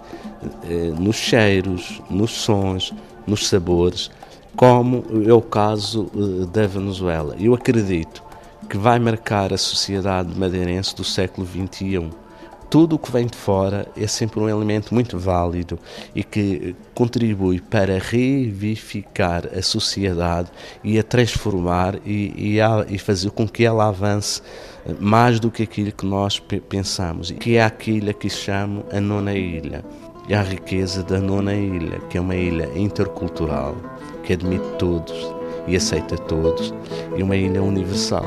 eh, 0.64 0.94
nos 0.98 1.16
cheiros, 1.16 2.00
nos 2.08 2.30
sons, 2.30 2.94
nos 3.26 3.46
sabores, 3.48 4.10
como 4.56 5.04
é 5.26 5.32
o 5.32 5.42
caso 5.42 6.10
eh, 6.14 6.46
da 6.46 6.66
Venezuela. 6.66 7.36
Eu 7.38 7.54
acredito 7.54 8.22
que 8.68 8.76
vai 8.76 8.98
marcar 8.98 9.52
a 9.52 9.58
sociedade 9.58 10.38
madeirense 10.38 10.94
do 10.94 11.04
século 11.04 11.46
XXI 11.46 12.10
tudo 12.72 12.96
o 12.96 12.98
que 12.98 13.12
vem 13.12 13.26
de 13.26 13.36
fora 13.36 13.86
é 13.94 14.06
sempre 14.06 14.40
um 14.40 14.48
elemento 14.48 14.94
muito 14.94 15.18
válido 15.18 15.78
e 16.14 16.24
que 16.24 16.74
contribui 16.94 17.60
para 17.60 17.98
revivificar 17.98 19.46
a 19.54 19.60
sociedade 19.60 20.50
e 20.82 20.98
a 20.98 21.02
transformar 21.02 21.96
e, 22.02 22.32
e, 22.34 22.62
a, 22.62 22.86
e 22.88 22.96
fazer 22.96 23.30
com 23.32 23.46
que 23.46 23.62
ela 23.62 23.88
avance 23.88 24.40
mais 24.98 25.38
do 25.38 25.50
que 25.50 25.64
aquilo 25.64 25.92
que 25.92 26.06
nós 26.06 26.40
pensamos, 26.40 27.30
que 27.32 27.56
é 27.56 27.62
aquilo 27.62 28.14
que 28.14 28.30
chamo 28.30 28.86
a 28.90 28.98
nona 28.98 29.34
ilha. 29.34 29.84
E 30.26 30.32
a 30.32 30.40
riqueza 30.40 31.02
da 31.02 31.20
nona 31.20 31.52
ilha, 31.52 31.98
que 32.08 32.16
é 32.16 32.20
uma 32.22 32.34
ilha 32.34 32.70
intercultural, 32.74 33.76
que 34.32 34.34
admite 34.34 34.66
todos 34.78 35.12
e 35.66 35.76
aceita 35.76 36.16
todos, 36.16 36.74
e 37.16 37.22
uma 37.22 37.36
ilha 37.36 37.62
universal. 37.62 38.24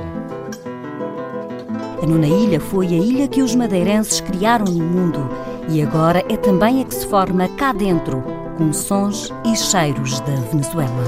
A 2.02 2.06
Nona 2.06 2.28
Ilha 2.28 2.60
foi 2.60 2.88
a 2.88 2.98
ilha 2.98 3.28
que 3.28 3.42
os 3.42 3.56
madeirenses 3.56 4.22
criaram 4.22 4.66
no 4.66 4.84
mundo 4.84 5.30
e 5.70 5.82
agora 5.82 6.24
é 6.30 6.38
também 6.38 6.82
a 6.82 6.86
que 6.86 6.94
se 6.94 7.08
forma 7.08 7.48
cá 7.58 7.74
dentro, 7.74 8.24
com 8.58 8.72
sons 8.72 9.34
e 9.44 9.56
cheiros 9.56 10.20
da 10.22 10.36
Venezuela. 10.52 11.04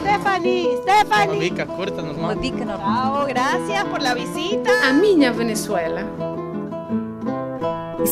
Stephanie, 0.00 0.78
Stephanie. 0.82 1.28
Uma 1.28 1.40
bica 1.40 1.66
curta, 1.66 2.02
normal. 2.02 2.24
Uma 2.24 2.34
bica 2.34 2.64
normal. 2.64 3.16
Chao, 3.16 3.26
gracias 3.26 3.84
por 3.84 4.00
la 4.00 4.14
visita. 4.14 4.70
A 4.88 4.92
minha 4.92 5.32
Venezuela. 5.32 6.27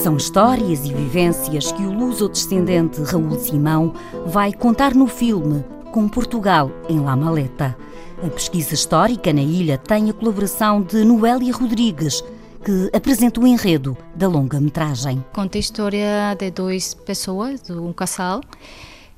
São 0.02 0.16
histórias 0.16 0.84
e 0.84 0.92
vivências 0.92 1.72
que 1.72 1.82
o 1.82 1.92
luso-descendente 1.92 3.02
Raul 3.02 3.38
Simão 3.38 3.92
vai 4.26 4.52
contar 4.52 4.94
no 4.94 5.06
filme 5.06 5.64
Com 5.90 6.08
Portugal 6.08 6.70
em 6.88 7.00
La 7.00 7.16
Maleta. 7.16 7.76
A 8.22 8.28
pesquisa 8.28 8.74
histórica 8.74 9.32
na 9.32 9.42
ilha 9.42 9.78
tem 9.78 10.08
a 10.08 10.12
colaboração 10.12 10.80
de 10.82 11.04
Noélia 11.04 11.52
Rodrigues, 11.52 12.22
que 12.64 12.90
apresenta 12.96 13.40
o 13.40 13.46
enredo 13.46 13.96
da 14.14 14.28
longa-metragem. 14.28 15.24
Conta 15.32 15.58
a 15.58 15.60
história 15.60 16.36
de 16.38 16.50
duas 16.50 16.94
pessoas, 16.94 17.62
de 17.62 17.72
um 17.72 17.92
casal, 17.92 18.40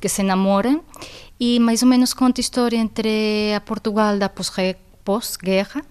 que 0.01 0.09
se 0.09 0.23
namoram 0.23 0.83
e 1.39 1.59
mais 1.59 1.83
ou 1.83 1.89
menos 1.89 2.15
conta 2.15 2.41
a 2.41 2.43
história 2.43 2.77
entre 2.77 3.53
a 3.55 3.61
Portugal 3.61 4.19
da 4.19 4.31
pós-guerra, 5.05 5.83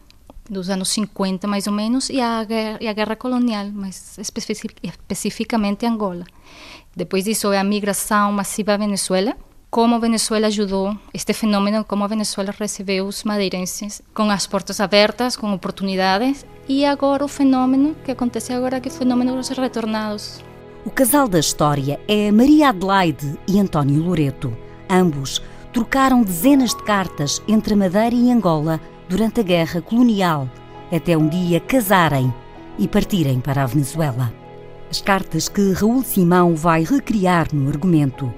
dos 0.49 0.69
anos 0.69 0.89
50 0.89 1.47
mais 1.47 1.67
ou 1.67 1.73
menos, 1.73 2.09
e 2.09 2.19
a 2.21 2.43
guerra, 2.43 2.77
e 2.81 2.87
a 2.87 2.93
guerra 2.93 3.15
colonial, 3.15 3.67
mais 3.71 4.17
especific, 4.17 4.75
especificamente 4.83 5.85
Angola. 5.85 6.25
Depois 6.95 7.25
disso 7.25 7.51
é 7.51 7.59
a 7.59 7.63
migração 7.63 8.31
massiva 8.31 8.73
à 8.73 8.77
Venezuela, 8.77 9.35
como 9.69 9.95
a 9.95 9.99
Venezuela 9.99 10.47
ajudou 10.47 10.97
este 11.13 11.33
fenômeno, 11.33 11.83
como 11.83 12.03
a 12.03 12.07
Venezuela 12.07 12.53
recebeu 12.57 13.05
os 13.05 13.23
madeirenses 13.23 14.01
com 14.13 14.29
as 14.31 14.47
portas 14.47 14.79
abertas, 14.79 15.35
com 15.35 15.53
oportunidades, 15.53 16.45
e 16.67 16.85
agora 16.85 17.23
o 17.23 17.27
fenômeno 17.27 17.95
que 18.03 18.11
acontece 18.11 18.53
agora, 18.53 18.79
que 18.79 18.89
é 18.89 18.91
o 18.91 18.95
fenômeno 18.95 19.35
dos 19.35 19.49
retornados. 19.49 20.43
O 20.85 20.89
casal 20.89 21.27
da 21.27 21.39
história 21.39 21.99
é 22.07 22.31
Maria 22.31 22.69
Adelaide 22.69 23.37
e 23.47 23.59
António 23.59 24.01
Loreto. 24.01 24.57
Ambos 24.89 25.41
trocaram 25.73 26.23
dezenas 26.23 26.73
de 26.73 26.83
cartas 26.83 27.41
entre 27.47 27.75
Madeira 27.75 28.15
e 28.15 28.31
Angola 28.31 28.79
durante 29.09 29.39
a 29.39 29.43
guerra 29.43 29.81
colonial, 29.81 30.49
até 30.91 31.17
um 31.17 31.27
dia 31.27 31.59
casarem 31.59 32.33
e 32.77 32.87
partirem 32.87 33.39
para 33.39 33.63
a 33.63 33.65
Venezuela. 33.65 34.33
As 34.89 35.01
cartas 35.01 35.49
que 35.49 35.73
Raul 35.73 36.03
Simão 36.03 36.55
vai 36.55 36.83
recriar 36.83 37.53
no 37.53 37.69
argumento. 37.69 38.33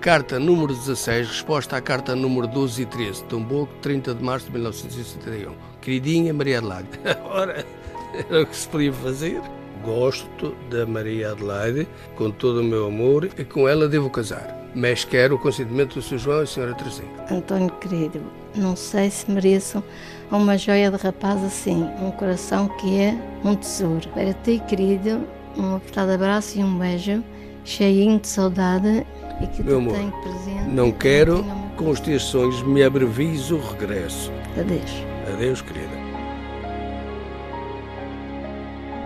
Carta 0.00 0.38
número 0.38 0.74
16, 0.74 1.28
resposta 1.28 1.76
à 1.76 1.80
carta 1.80 2.14
número 2.14 2.46
12 2.46 2.82
e 2.82 2.86
13, 2.86 3.24
Tomboco, 3.24 3.72
30 3.80 4.14
de 4.14 4.22
março 4.22 4.46
de 4.46 4.52
1971. 4.52 5.54
Queridinha 5.80 6.34
Maria 6.34 6.58
Adelaide. 6.58 6.88
Ora, 7.24 7.64
era 8.12 8.42
o 8.42 8.46
que 8.46 8.56
se 8.56 8.68
podia 8.68 8.92
fazer. 8.92 9.40
Gosto 9.82 10.54
da 10.70 10.84
Maria 10.86 11.32
Adelaide 11.32 11.88
com 12.16 12.30
todo 12.30 12.60
o 12.60 12.64
meu 12.64 12.86
amor 12.86 13.28
e 13.38 13.44
com 13.44 13.68
ela 13.68 13.88
devo 13.88 14.10
casar. 14.10 14.63
Mas 14.74 15.04
quero 15.04 15.36
o 15.36 15.38
consentimento 15.38 15.94
do 15.94 16.02
Sr. 16.02 16.18
João 16.18 16.36
e 16.38 16.40
da 16.40 16.44
Sra. 16.44 16.74
Terezinha. 16.74 17.08
António 17.30 17.70
querido, 17.80 18.20
não 18.56 18.74
sei 18.74 19.08
se 19.08 19.30
mereço 19.30 19.82
uma 20.30 20.58
joia 20.58 20.90
de 20.90 20.96
rapaz 20.96 21.42
assim, 21.44 21.88
um 22.02 22.10
coração 22.10 22.68
que 22.80 22.98
é 22.98 23.16
um 23.44 23.54
tesouro. 23.54 24.08
Para 24.08 24.32
ti, 24.32 24.60
querido, 24.66 25.20
um 25.56 25.76
apertado 25.76 26.10
abraço 26.10 26.58
e 26.58 26.64
um 26.64 26.76
beijo, 26.76 27.22
cheinho 27.64 28.18
de 28.18 28.26
saudade 28.26 29.06
e 29.40 29.46
que 29.46 29.62
Meu 29.62 29.78
te 29.78 29.82
amor, 29.82 29.96
tenho 29.96 30.12
presente. 30.22 30.68
Não 30.68 30.90
quero, 30.90 31.44
com 31.76 31.90
os 31.90 32.00
teus 32.00 32.24
sonhos, 32.24 32.60
me 32.62 32.82
abrevies 32.82 33.52
o 33.52 33.58
regresso. 33.58 34.32
Adeus. 34.58 34.92
Adeus, 35.32 35.62
querida. 35.62 36.04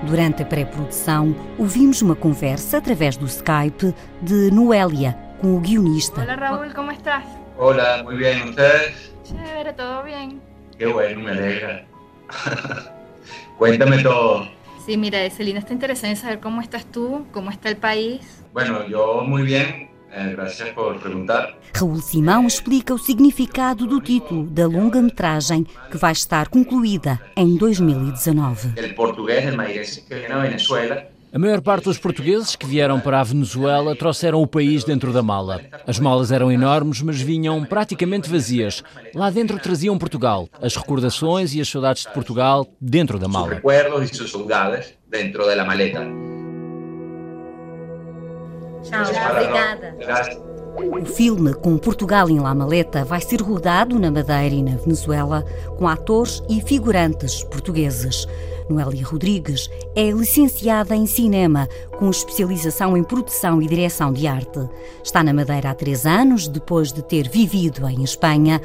Durante 0.06 0.42
a 0.42 0.46
pré-produção, 0.46 1.34
ouvimos 1.58 2.00
uma 2.00 2.14
conversa 2.14 2.78
através 2.78 3.16
do 3.16 3.26
Skype 3.26 3.94
de 4.22 4.50
Noélia 4.50 5.27
com 5.40 5.56
o 5.56 5.60
guionista. 5.60 6.20
Hola 6.20 6.36
Raúl, 6.36 6.74
¿cómo 6.74 6.90
estás? 6.90 7.24
Hola, 7.56 8.02
muy 8.04 8.16
bien, 8.16 8.48
¿ustedes? 8.48 9.12
Chévere, 9.24 9.72
todo 9.72 10.02
bien. 10.02 10.40
Qué 10.78 10.86
bueno, 10.86 11.20
me 11.20 11.30
alegra. 11.30 11.86
Cuéntame 13.58 14.02
todo. 14.02 14.48
Sí, 14.84 14.96
mira, 14.96 15.28
Celina 15.30 15.58
está 15.58 15.72
interesada 15.72 16.10
en 16.10 16.16
saber 16.16 16.40
cómo 16.40 16.60
estás 16.60 16.86
tú, 16.86 17.26
cómo 17.32 17.50
está 17.50 17.68
el 17.68 17.76
país. 17.76 18.42
Bueno, 18.52 18.86
yo 18.86 19.22
muy 19.22 19.42
bien, 19.42 19.90
eh, 20.10 20.32
gracias 20.36 20.70
por 20.70 20.98
preguntar. 21.00 21.58
Raul 21.74 22.00
Simão 22.02 22.46
explica 22.46 22.94
o 22.94 22.98
significado 22.98 23.86
do 23.86 24.00
título 24.00 24.46
da 24.46 24.66
longa-metragem 24.66 25.66
que 25.90 25.98
vai 25.98 26.12
estar 26.12 26.48
concluída 26.48 27.20
em 27.36 27.56
2019. 27.56 28.72
El 28.76 28.94
portugués, 28.94 29.44
el 29.44 29.56
mairense 29.56 30.02
que 30.02 30.14
viene 30.14 30.34
a 30.34 30.38
Venezuela, 30.38 31.06
A 31.30 31.38
maior 31.38 31.60
parte 31.60 31.84
dos 31.84 31.98
portugueses 31.98 32.56
que 32.56 32.66
vieram 32.66 32.98
para 33.00 33.20
a 33.20 33.22
Venezuela 33.22 33.94
trouxeram 33.94 34.40
o 34.40 34.46
país 34.46 34.82
dentro 34.82 35.12
da 35.12 35.22
mala. 35.22 35.60
As 35.86 35.98
malas 35.98 36.32
eram 36.32 36.50
enormes, 36.50 37.02
mas 37.02 37.20
vinham 37.20 37.62
praticamente 37.66 38.30
vazias. 38.30 38.82
Lá 39.14 39.28
dentro 39.28 39.58
traziam 39.58 39.98
Portugal, 39.98 40.48
as 40.60 40.74
recordações 40.74 41.54
e 41.54 41.60
as 41.60 41.68
saudades 41.68 42.04
de 42.04 42.12
Portugal 42.12 42.66
dentro 42.80 43.18
da 43.18 43.28
mala. 43.28 43.60
Tchau, 48.82 49.02
obrigada. 49.30 50.47
O 50.80 51.04
filme 51.04 51.54
com 51.54 51.76
Portugal 51.76 52.30
em 52.30 52.38
La 52.38 52.54
Maleta 52.54 53.04
vai 53.04 53.20
ser 53.20 53.42
rodado 53.42 53.98
na 53.98 54.12
Madeira 54.12 54.54
e 54.54 54.62
na 54.62 54.76
Venezuela 54.76 55.44
com 55.76 55.88
atores 55.88 56.40
e 56.48 56.60
figurantes 56.60 57.42
portugueses. 57.42 58.28
Noélia 58.70 59.04
Rodrigues 59.04 59.68
é 59.96 60.08
licenciada 60.12 60.94
em 60.94 61.04
cinema, 61.04 61.68
com 61.98 62.08
especialização 62.08 62.96
em 62.96 63.02
produção 63.02 63.60
e 63.60 63.66
direção 63.66 64.12
de 64.12 64.28
arte. 64.28 64.68
Está 65.02 65.20
na 65.24 65.34
Madeira 65.34 65.70
há 65.70 65.74
três 65.74 66.06
anos, 66.06 66.46
depois 66.46 66.92
de 66.92 67.02
ter 67.02 67.28
vivido 67.28 67.88
em 67.88 68.04
Espanha. 68.04 68.60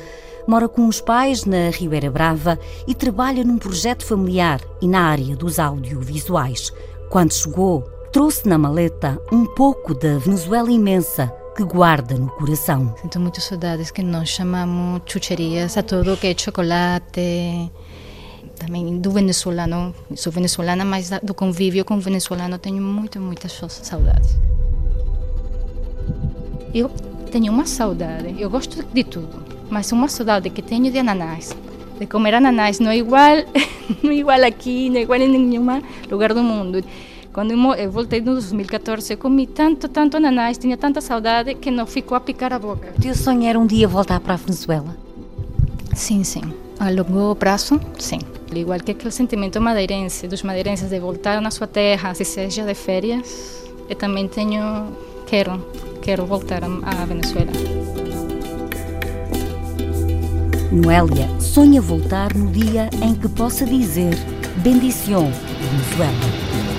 Mora 0.48 0.70
com 0.70 0.88
os 0.88 1.02
pais 1.02 1.46
na 1.46 1.72
Ribeira 1.72 2.12
Brava 2.12 2.60
e 2.88 2.94
trabalha 2.94 3.44
num 3.44 3.58
projeto 3.58 4.06
familiar 4.06 4.62
e 4.80 4.88
na 4.88 5.02
área 5.02 5.36
dos 5.36 5.58
audiovisuais. 5.58 6.72
Quando 7.10 7.34
chegou, 7.34 7.82
trouxe 8.12 8.48
na 8.48 8.60
maleta 8.60 9.20
um 9.32 9.46
pouco 9.46 9.96
da 9.96 10.20
Venezuela 10.20 10.72
imensa 10.72 11.34
que 11.56 11.64
guarda 11.64 12.16
no 12.16 12.28
coração. 12.28 12.96
Sinto 13.02 13.20
muitas 13.20 13.44
saudades 13.44 13.92
que 13.92 14.02
nós 14.02 14.30
chamamos 14.30 15.02
chucherias 15.06 15.78
a 15.78 15.84
tudo 15.84 16.18
que 16.18 16.28
é 16.28 16.36
chocolate. 16.38 17.72
Também 18.58 19.00
do 19.00 19.12
venezuelano, 19.12 19.94
sou 20.16 20.32
venezuelana, 20.32 20.86
mas 20.86 21.10
do 21.22 21.34
convívio 21.34 21.84
com 21.84 21.96
o 21.96 22.00
venezuelano 22.00 22.58
tenho 22.58 22.82
muitas, 22.82 23.22
muitas 23.22 23.52
saudades. 23.52 24.38
Eu 26.74 26.90
tenho 27.32 27.52
uma 27.52 27.66
saudade, 27.66 28.36
eu 28.40 28.50
gosto 28.50 28.84
de 28.84 29.04
tudo, 29.04 29.44
mas 29.70 29.92
uma 29.92 30.08
saudade 30.08 30.50
que 30.50 30.62
tenho 30.62 30.92
de 30.92 31.00
ananás, 31.00 31.56
de 32.00 32.06
comer 32.06 32.36
ananás, 32.36 32.80
não 32.80 32.92
é 32.92 32.98
igual, 32.98 33.38
não 34.02 34.12
é 34.12 34.16
igual 34.16 34.44
aqui, 34.44 34.90
não 34.90 34.98
é 34.98 35.02
igual 35.02 35.20
em 35.20 35.28
nenhum 35.28 35.82
lugar 36.10 36.34
do 36.34 36.42
mundo. 36.42 36.84
Quando 37.34 37.52
eu 37.52 37.92
voltei 37.92 38.22
no 38.22 38.34
2014, 38.34 39.14
eu 39.14 39.18
comi 39.18 39.48
tanto, 39.48 39.90
tanto 39.90 40.18
ananás, 40.18 40.56
tinha 40.56 40.78
tanta 40.78 41.02
saudade 41.02 41.56
que 41.56 41.72
não 41.72 41.88
ficou 41.88 42.16
a 42.16 42.20
picar 42.20 42.54
a 42.54 42.60
boca. 42.60 42.94
O 42.96 43.02
teu 43.02 43.16
sonho 43.16 43.48
era 43.48 43.58
um 43.58 43.66
dia 43.66 43.88
voltar 43.88 44.20
para 44.20 44.36
a 44.36 44.38
Venezuela? 44.38 44.96
Sim, 45.96 46.24
sim. 46.24 46.44
A 46.80 46.92
longo 46.92 47.36
prazo, 47.36 47.82
sim. 47.98 48.20
Igual 48.54 48.80
que 48.82 48.92
aquele 48.92 49.10
sentimento 49.10 49.60
madeirense, 49.60 50.28
dos 50.28 50.44
madeirenses 50.44 50.90
de 50.90 51.00
voltar 51.00 51.42
na 51.42 51.50
sua 51.50 51.66
terra, 51.66 52.14
se 52.14 52.24
seja 52.24 52.64
de 52.64 52.76
férias, 52.76 53.64
eu 53.90 53.96
também 53.96 54.28
tenho, 54.28 54.96
quero, 55.26 55.60
quero 56.04 56.28
voltar 56.28 56.62
à 56.64 57.06
Venezuela. 57.06 57.52
Noélia 60.72 61.28
sonha 61.40 61.82
voltar 61.82 62.36
no 62.36 62.52
dia 62.52 62.92
em 63.02 63.16
que 63.16 63.28
possa 63.28 63.66
dizer 63.66 64.16
Bendición, 64.58 65.32
Venezuela. 65.60 66.73